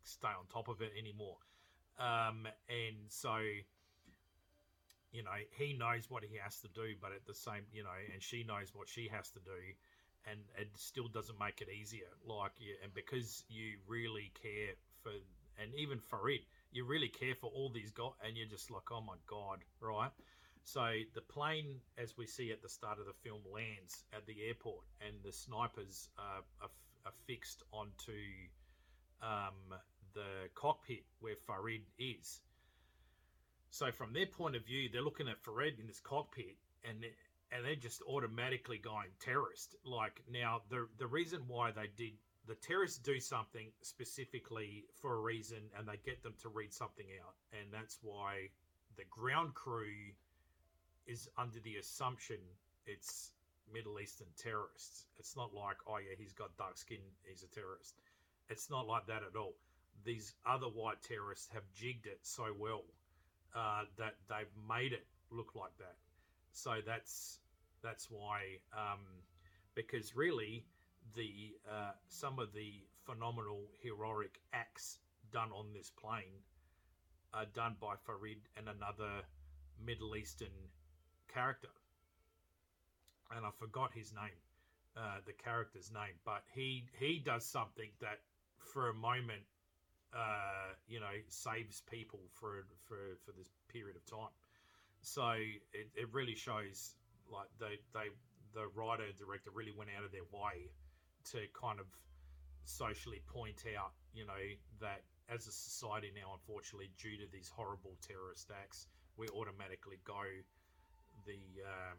[0.02, 1.36] stay on top of it anymore.
[1.98, 3.38] Um, and so,
[5.12, 7.98] you know, he knows what he has to do, but at the same, you know,
[8.12, 9.60] and she knows what she has to do,
[10.30, 12.08] and it still doesn't make it easier.
[12.24, 15.10] Like, and because you really care for
[15.58, 16.40] and even Farid,
[16.72, 20.10] you really care for all these guys, and you're just like, oh my god, right?
[20.64, 24.36] So the plane, as we see at the start of the film, lands at the
[24.46, 26.70] airport, and the snipers are, are,
[27.06, 28.20] are fixed onto
[29.22, 29.78] um,
[30.14, 32.40] the cockpit where Farid is.
[33.70, 37.04] So from their point of view, they're looking at Farid in this cockpit, and
[37.50, 39.76] and they're just automatically going terrorist.
[39.84, 42.12] Like now, the the reason why they did
[42.48, 47.06] the terrorists do something specifically for a reason and they get them to read something
[47.22, 47.34] out.
[47.52, 48.48] And that's why
[48.96, 49.92] the ground crew
[51.06, 52.38] is under the assumption
[52.86, 53.32] it's
[53.72, 55.04] Middle Eastern terrorists.
[55.18, 57.96] It's not like, oh, yeah, he's got dark skin, he's a terrorist.
[58.48, 59.54] It's not like that at all.
[60.04, 62.84] These other white terrorists have jigged it so well
[63.54, 65.96] uh, that they've made it look like that.
[66.52, 67.40] So that's
[67.82, 69.00] that's why, um,
[69.74, 70.64] because really,
[71.14, 72.72] the uh, some of the
[73.04, 74.98] phenomenal heroic acts
[75.32, 76.42] done on this plane
[77.34, 79.22] are done by Farid and another
[79.84, 80.54] Middle Eastern
[81.32, 81.68] character,
[83.36, 84.40] and I forgot his name,
[84.96, 88.20] uh, the character's name, but he he does something that
[88.58, 89.42] for a moment,
[90.14, 94.34] uh, you know, saves people for for for this period of time.
[95.00, 95.30] So
[95.72, 96.94] it, it really shows
[97.30, 98.08] like they they
[98.54, 100.70] the writer director really went out of their way
[101.32, 101.86] to kind of
[102.64, 104.42] socially point out, you know,
[104.80, 110.24] that as a society now, unfortunately, due to these horrible terrorist acts, we automatically go
[111.26, 111.98] the um,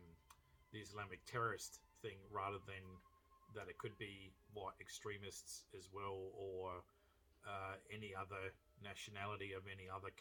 [0.72, 2.82] the Islamic terrorist thing rather than
[3.56, 6.86] that it could be white extremists as well or
[7.46, 8.54] uh, any other
[8.84, 10.14] nationality of any other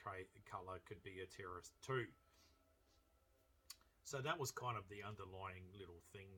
[0.48, 2.08] color could be a terrorist too.
[4.04, 6.32] So that was kind of the underlying little thing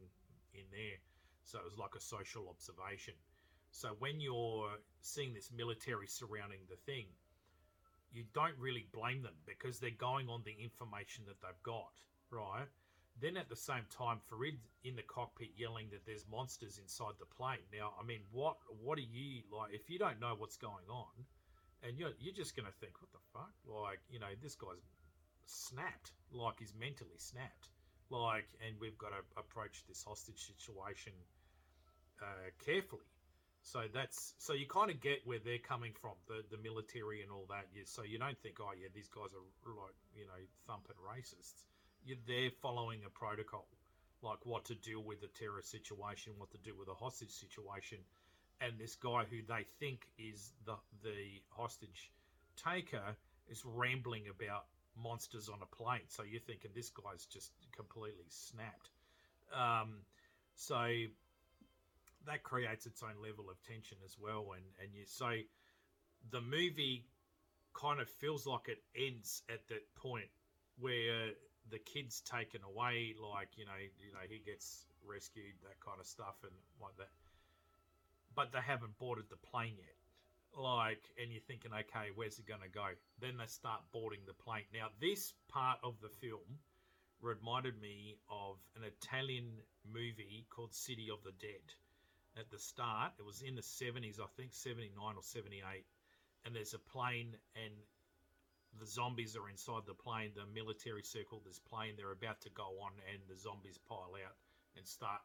[0.54, 0.98] in there.
[1.44, 3.14] So it was like a social observation.
[3.70, 7.06] So when you're seeing this military surrounding the thing,
[8.12, 11.92] you don't really blame them because they're going on the information that they've got,
[12.30, 12.66] right?
[13.20, 17.26] Then at the same time, Farid in the cockpit yelling that there's monsters inside the
[17.26, 17.62] plane.
[17.72, 19.74] Now, I mean, what what are you like?
[19.74, 21.26] If you don't know what's going on,
[21.82, 23.52] and you're you're just gonna think, what the fuck?
[23.66, 24.80] Like, you know, this guy's
[25.44, 27.68] snapped, like he's mentally snapped.
[28.10, 31.12] Like, and we've got to approach this hostage situation
[32.20, 33.06] uh, carefully.
[33.62, 37.30] So that's so you kind of get where they're coming from, the the military and
[37.30, 37.66] all that.
[37.74, 41.66] Yeah, so you don't think, oh yeah, these guys are like you know thumping racists.
[42.04, 43.66] You, they're following a protocol,
[44.22, 47.98] like what to deal with a terrorist situation, what to do with a hostage situation,
[48.60, 52.10] and this guy who they think is the the hostage
[52.56, 53.14] taker
[53.48, 54.64] is rambling about
[54.96, 56.08] monsters on a plane.
[56.08, 58.90] So you're thinking this guy's just completely snapped.
[59.54, 60.02] Um,
[60.54, 60.86] so
[62.26, 64.52] that creates its own level of tension as well.
[64.54, 65.32] And and you so
[66.30, 67.06] the movie
[67.72, 70.28] kind of feels like it ends at that point
[70.78, 71.30] where
[71.70, 76.06] the kid's taken away, like you know, you know, he gets rescued, that kind of
[76.06, 77.10] stuff, and like that.
[78.34, 79.99] But they haven't boarded the plane yet.
[80.56, 82.88] Like, and you're thinking, okay, where's it going to go?
[83.20, 84.66] Then they start boarding the plane.
[84.74, 86.58] Now, this part of the film
[87.22, 89.46] reminded me of an Italian
[89.86, 91.62] movie called City of the Dead
[92.38, 93.12] at the start.
[93.18, 95.84] It was in the 70s, I think 79 or 78.
[96.44, 97.74] And there's a plane, and
[98.78, 100.30] the zombies are inside the plane.
[100.34, 101.94] The military circle this plane.
[101.96, 104.36] They're about to go on, and the zombies pile out
[104.76, 105.20] and start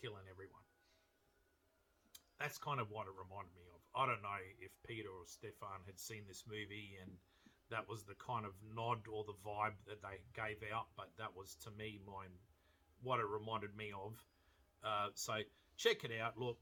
[0.00, 0.62] killing everyone.
[2.38, 3.79] That's kind of what it reminded me of.
[3.94, 7.10] I don't know if Peter or Stefan had seen this movie and
[7.70, 11.34] that was the kind of nod or the vibe that they gave out, but that
[11.36, 12.00] was to me
[13.02, 14.12] what it reminded me of.
[14.84, 15.34] Uh, so
[15.76, 16.38] check it out.
[16.38, 16.58] Look,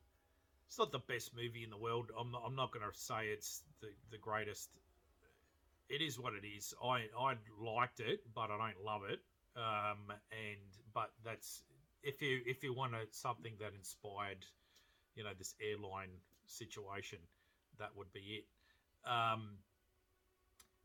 [0.66, 2.10] it's not the best movie in the world.
[2.18, 4.70] I'm not, I'm not going to say it's the, the greatest.
[5.88, 6.74] It is what it is.
[6.84, 9.20] I I liked it, but I don't love it.
[9.56, 10.60] Um, and
[10.92, 11.62] but that's
[12.02, 14.44] if you if you want something that inspired,
[15.14, 16.10] you know, this airline
[16.48, 17.18] situation,
[17.78, 18.46] that would be it.
[19.08, 19.58] Um,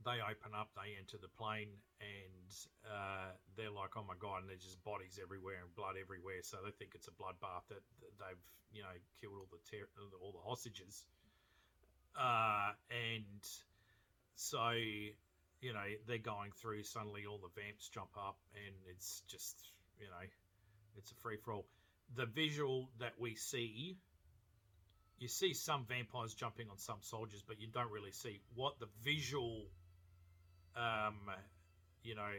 [0.05, 1.71] they open up, they enter the plane,
[2.03, 2.49] and
[2.83, 6.43] uh, they're like, "Oh my god!" And there's just bodies everywhere and blood everywhere.
[6.43, 7.83] So they think it's a bloodbath that,
[8.19, 9.89] they've, you know, killed all the ter-
[10.21, 11.05] all the hostages.
[12.19, 13.41] Uh, and
[14.35, 14.71] so,
[15.61, 16.83] you know, they're going through.
[16.83, 19.55] Suddenly, all the vamps jump up, and it's just,
[19.99, 20.27] you know,
[20.97, 21.65] it's a free for all.
[22.15, 23.97] The visual that we see
[25.19, 28.87] you see some vampires jumping on some soldiers, but you don't really see what the
[29.03, 29.65] visual
[30.75, 31.15] um,
[32.03, 32.31] you know,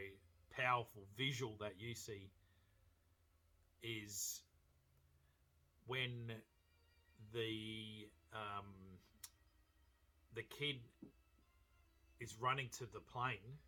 [0.57, 2.31] powerful visual that you see
[3.83, 4.41] is
[5.87, 6.33] when
[7.33, 8.67] the um,
[10.35, 10.77] the kid
[12.21, 13.59] is running to the plane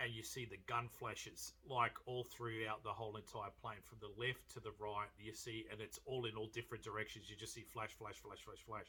[0.00, 4.10] and you see the gun flashes like all throughout the whole entire plane from the
[4.20, 7.54] left to the right you see and it's all in all different directions you just
[7.54, 8.86] see flash flash flash flash flash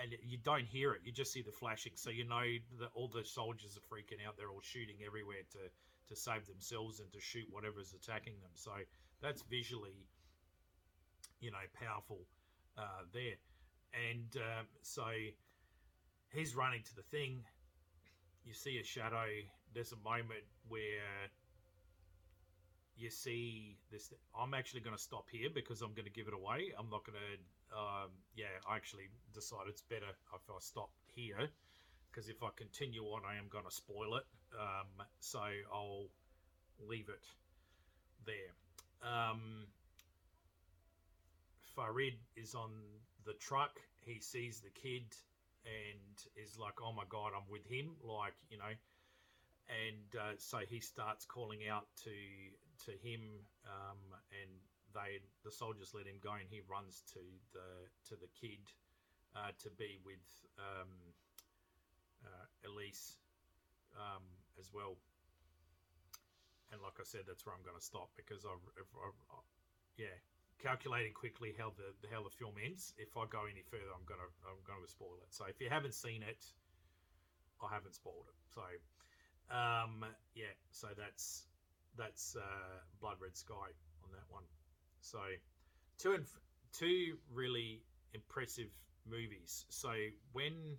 [0.00, 1.00] and you don't hear it.
[1.04, 2.44] You just see the flashing, so you know
[2.78, 4.36] that all the soldiers are freaking out.
[4.36, 5.58] They're all shooting everywhere to
[6.08, 8.50] to save themselves and to shoot whatever's attacking them.
[8.54, 8.70] So
[9.20, 10.06] that's visually,
[11.40, 12.20] you know, powerful
[12.78, 13.36] uh, there.
[13.92, 15.04] And um, so
[16.32, 17.44] he's running to the thing.
[18.44, 19.26] You see a shadow.
[19.78, 21.30] There's a moment where
[22.96, 24.12] you see this.
[24.36, 26.72] I'm actually going to stop here because I'm going to give it away.
[26.76, 31.48] I'm not going to um, yeah, I actually decided it's better if I stop here
[32.10, 34.24] because if I continue on, I am going to spoil it.
[34.58, 36.08] Um, so I'll
[36.84, 37.22] leave it
[38.26, 38.50] there.
[39.08, 39.68] Um,
[41.76, 42.70] Farid is on
[43.24, 43.78] the truck.
[44.04, 45.14] He sees the kid
[45.64, 48.74] and is like, "Oh my god, I'm with him!" Like you know,
[49.68, 52.16] and uh, so he starts calling out to
[52.86, 53.20] to him,
[53.66, 54.00] um,
[54.32, 54.50] and
[54.94, 57.20] they the soldiers let him go, and he runs to
[57.52, 58.72] the to the kid
[59.36, 60.24] uh, to be with
[60.58, 60.88] um,
[62.24, 63.16] uh, Elise
[63.96, 64.24] um,
[64.58, 64.96] as well.
[66.72, 69.38] And like I said, that's where I'm going to stop because I, I, I,
[69.96, 70.12] yeah,
[70.60, 72.92] calculating quickly how the how the film ends.
[72.98, 75.32] If I go any further, I'm gonna I'm going to spoil it.
[75.32, 76.44] So if you haven't seen it,
[77.62, 78.38] I haven't spoiled it.
[78.52, 78.62] So
[79.50, 80.04] um,
[80.34, 81.44] yeah, so that's
[81.96, 83.54] that's uh, Blood Red Sky
[84.04, 84.44] on that one.
[85.00, 85.18] So,
[85.98, 86.24] two and
[86.72, 87.82] two really
[88.14, 88.70] impressive
[89.06, 89.64] movies.
[89.68, 89.90] So
[90.32, 90.78] when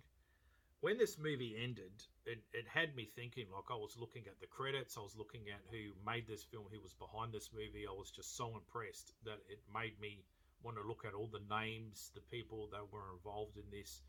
[0.80, 1.92] when this movie ended,
[2.24, 3.46] it, it had me thinking.
[3.52, 6.66] Like I was looking at the credits, I was looking at who made this film,
[6.72, 7.86] who was behind this movie.
[7.88, 10.24] I was just so impressed that it made me
[10.62, 14.02] want to look at all the names, the people that were involved in this,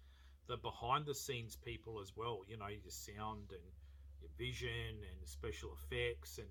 [0.47, 2.41] the behind the scenes people as well.
[2.47, 3.67] You know, your sound and
[4.37, 6.47] vision and special effects, and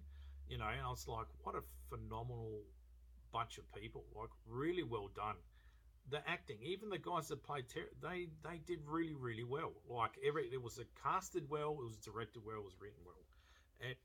[0.48, 2.62] you know, and I was like, what a phenomenal
[3.32, 4.04] bunch of people.
[4.16, 5.36] Like really well done.
[6.10, 9.72] The acting, even the guys that played Ter- they they did really really well.
[9.88, 13.24] Like every it was a casted well, it was directed well, it was written well.
[13.80, 13.96] and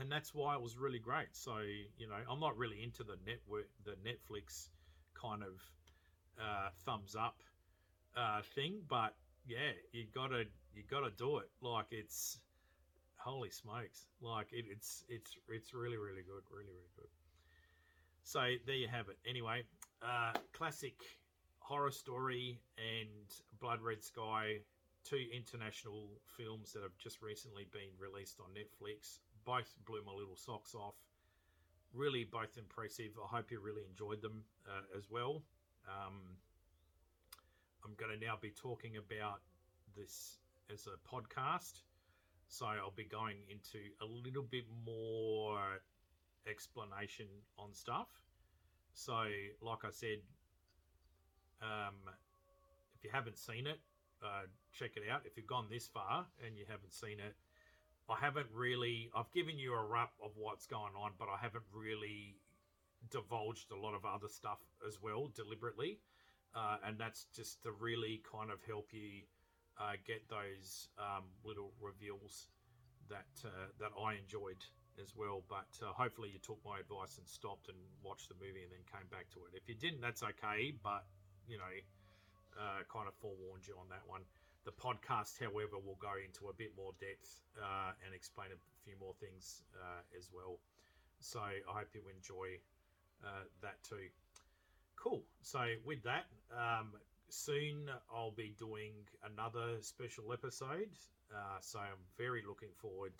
[0.00, 1.28] and that's why it was really great.
[1.32, 1.58] So
[1.98, 4.68] you know, I'm not really into the network, the Netflix
[5.14, 5.62] kind of
[6.40, 7.42] uh, thumbs up
[8.16, 9.14] uh, thing, but
[9.46, 10.44] yeah, you gotta
[10.74, 11.50] you gotta do it.
[11.60, 12.38] Like it's
[13.26, 17.10] holy smokes, like it, it's it's it's really really good, really really good.
[18.22, 19.18] So there you have it.
[19.28, 19.64] Anyway,
[20.02, 20.94] uh, classic
[21.58, 23.26] horror story and
[23.60, 24.58] Blood Red Sky,
[25.04, 29.18] two international films that have just recently been released on Netflix.
[29.44, 30.94] Both blew my little socks off.
[31.92, 33.12] Really, both impressive.
[33.18, 35.42] I hope you really enjoyed them uh, as well.
[35.88, 36.36] Um,
[37.84, 39.40] I'm going to now be talking about
[39.96, 40.38] this
[40.72, 41.82] as a podcast.
[42.48, 45.58] So I'll be going into a little bit more
[46.48, 47.26] explanation
[47.58, 48.08] on stuff.
[48.92, 49.26] So,
[49.60, 50.20] like I said,
[51.60, 51.96] um,
[52.96, 53.80] if you haven't seen it,
[54.22, 55.22] uh, check it out.
[55.24, 57.34] If you've gone this far and you haven't seen it,
[58.08, 59.10] I haven't really.
[59.14, 62.36] I've given you a wrap of what's going on, but I haven't really
[63.10, 65.98] divulged a lot of other stuff as well deliberately.
[66.54, 69.22] Uh, and that's just to really kind of help you
[69.78, 72.48] uh, get those um, little reveals
[73.08, 74.64] that uh, that I enjoyed
[75.00, 75.42] as well.
[75.48, 78.84] But uh, hopefully you took my advice and stopped and watched the movie and then
[78.88, 79.54] came back to it.
[79.54, 80.74] If you didn't, that's okay.
[80.82, 81.04] But
[81.46, 81.74] you know,
[82.56, 84.22] uh, kind of forewarned you on that one.
[84.64, 88.98] The podcast, however, will go into a bit more depth uh, and explain a few
[88.98, 90.58] more things uh, as well.
[91.20, 92.58] So I hope you enjoy
[93.62, 94.10] that too.
[94.96, 95.22] Cool.
[95.42, 96.92] So with that, um,
[97.28, 98.92] soon I'll be doing
[99.24, 100.90] another special episode.
[101.32, 103.12] Uh, so I'm very looking forward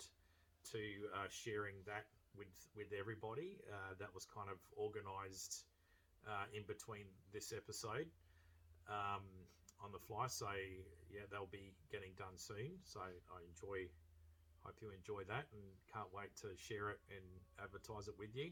[0.71, 0.79] to
[1.15, 2.05] uh, sharing that
[2.37, 3.57] with with everybody.
[3.71, 5.65] Uh, that was kind of organised
[6.27, 8.07] uh, in between this episode
[8.89, 9.23] um,
[9.83, 10.27] on the fly.
[10.27, 10.47] So
[11.11, 12.71] yeah, they'll be getting done soon.
[12.83, 13.89] So I enjoy.
[14.63, 15.63] Hope you enjoy that, and
[15.93, 17.23] can't wait to share it and
[17.63, 18.51] advertise it with you.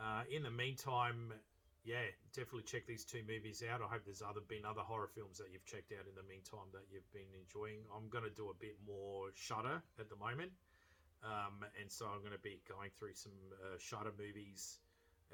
[0.00, 1.32] Uh, in the meantime,
[1.86, 3.80] yeah, definitely check these two movies out.
[3.80, 6.66] I hope there's other been other horror films that you've checked out in the meantime
[6.74, 7.86] that you've been enjoying.
[7.94, 10.50] I'm to do a bit more Shudder at the moment,
[11.22, 14.82] um, and so I'm to be going through some uh, Shudder movies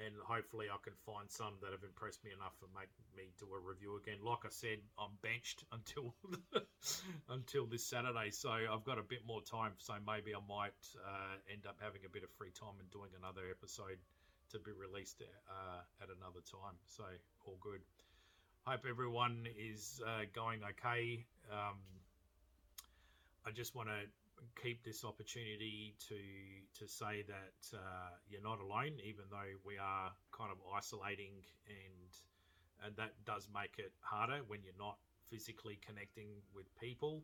[0.00, 3.44] and hopefully I can find some that have impressed me enough and make me do
[3.52, 4.24] a review again.
[4.24, 6.16] Like I said, I'm benched until
[7.28, 9.76] until this Saturday, so I've got a bit more time.
[9.78, 13.12] So maybe I might uh, end up having a bit of free time and doing
[13.18, 14.00] another episode
[14.52, 16.76] to be released uh, at another time.
[16.86, 17.04] So
[17.46, 17.80] all good.
[18.64, 21.26] Hope everyone is uh, going okay.
[21.50, 21.80] Um,
[23.44, 24.06] I just want to
[24.62, 26.18] keep this opportunity to
[26.78, 32.86] to say that uh, you're not alone, even though we are kind of isolating, and
[32.86, 34.98] and that does make it harder when you're not
[35.30, 37.22] physically connecting with people.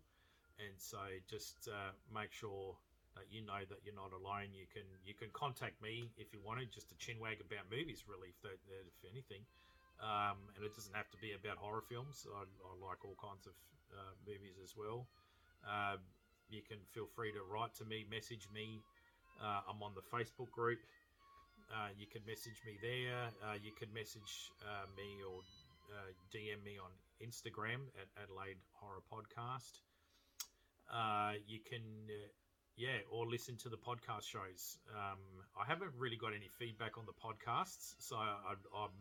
[0.59, 0.98] And so,
[1.30, 2.74] just uh, make sure
[3.19, 4.55] that you know that you're not alone.
[4.55, 8.31] You can you can contact me if you wanted, just to chinwag about movies, really,
[8.31, 9.43] if, they, if anything.
[9.99, 12.23] Um, and it doesn't have to be about horror films.
[12.31, 13.57] I, I like all kinds of
[13.90, 15.11] uh, movies as well.
[15.66, 15.99] Uh,
[16.47, 18.78] you can feel free to write to me, message me.
[19.43, 20.78] Uh, I'm on the Facebook group.
[21.69, 23.28] Uh, you can message me there.
[23.43, 25.43] Uh, you can message uh, me or
[25.93, 29.82] uh, DM me on Instagram at Adelaide Horror Podcast.
[30.89, 31.85] Uh, you can,
[32.78, 34.78] yeah, or listen to the podcast shows.
[34.94, 35.18] Um,
[35.59, 38.94] I haven't really got any feedback on the podcasts, so I, am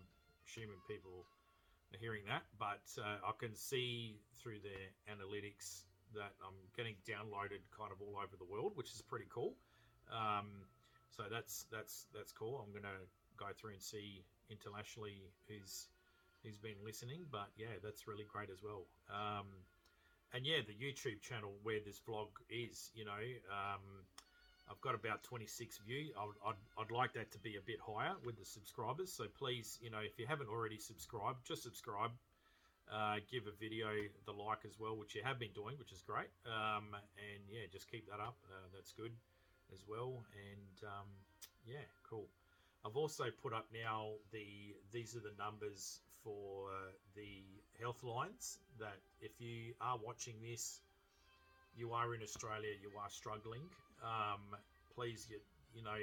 [0.50, 1.30] assuming people
[1.94, 5.86] are hearing that, but I can see through their analytics
[6.16, 9.54] that I'm getting downloaded kind of all over the world, which is pretty cool.
[10.10, 10.66] Um,
[11.12, 12.58] so that's that's that's cool.
[12.58, 13.06] I'm gonna
[13.38, 15.88] go through and see internationally who's
[16.44, 18.88] who's been listening, but yeah, that's really great as well.
[19.14, 19.46] Um,
[20.34, 23.82] and yeah, the YouTube channel where this vlog is, you know, um,
[24.70, 26.12] I've got about 26 views.
[26.18, 29.12] I'd, I'd, I'd, like that to be a bit higher with the subscribers.
[29.12, 32.12] So please, you know, if you haven't already subscribed, just subscribe.
[32.92, 33.88] Uh, give a video
[34.26, 36.32] the like as well, which you have been doing, which is great.
[36.46, 38.38] Um, and yeah, just keep that up.
[38.48, 39.12] Uh, that's good
[39.74, 40.24] as well.
[40.36, 41.08] And um,
[41.66, 42.28] yeah, cool.
[42.86, 46.68] I've also put up now the these are the numbers for
[47.16, 47.40] the
[47.80, 50.82] health lines that if you are watching this,
[51.80, 53.64] you are in Australia, you are struggling.
[54.04, 54.44] Um,
[54.96, 55.40] please, you
[55.76, 56.02] you know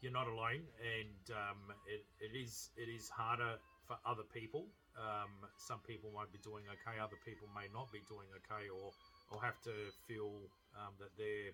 [0.00, 3.58] you're not alone, and um, it, it is it is harder
[3.88, 8.00] for other people um, some people might be doing okay, other people may not be
[8.08, 8.92] doing okay, or
[9.28, 9.74] or have to
[10.08, 10.32] feel
[10.78, 11.52] um, that they're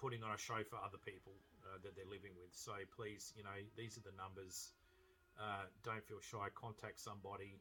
[0.00, 1.36] putting on a show for other people
[1.68, 2.52] uh, that they're living with.
[2.52, 4.72] So please, you know, these are the numbers.
[5.36, 6.48] Uh, don't feel shy.
[6.54, 7.60] Contact somebody,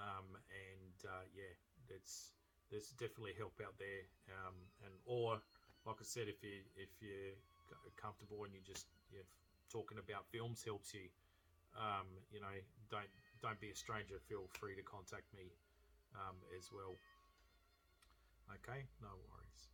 [0.00, 1.52] um, and uh, yeah,
[1.92, 2.32] it's
[2.70, 4.08] there's definitely help out there.
[4.32, 5.40] Um, and or
[5.84, 7.36] like I said, if you if you're
[8.00, 9.28] comfortable and you just you're
[9.68, 11.08] talking about films helps you,
[11.76, 12.56] um, you know,
[12.90, 13.08] don't
[13.42, 14.16] don't be a stranger.
[14.28, 15.52] Feel free to contact me
[16.16, 16.96] um, as well.
[18.60, 19.68] Okay, no worries.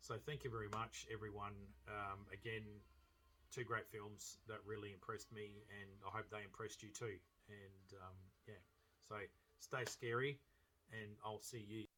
[0.00, 1.54] So thank you very much, everyone.
[1.88, 2.62] Um, again,
[3.52, 7.16] two great films that really impressed me, and I hope they impressed you too.
[7.48, 8.62] And um, yeah,
[9.08, 9.16] so
[9.60, 10.38] stay scary,
[10.92, 11.86] and I'll see you.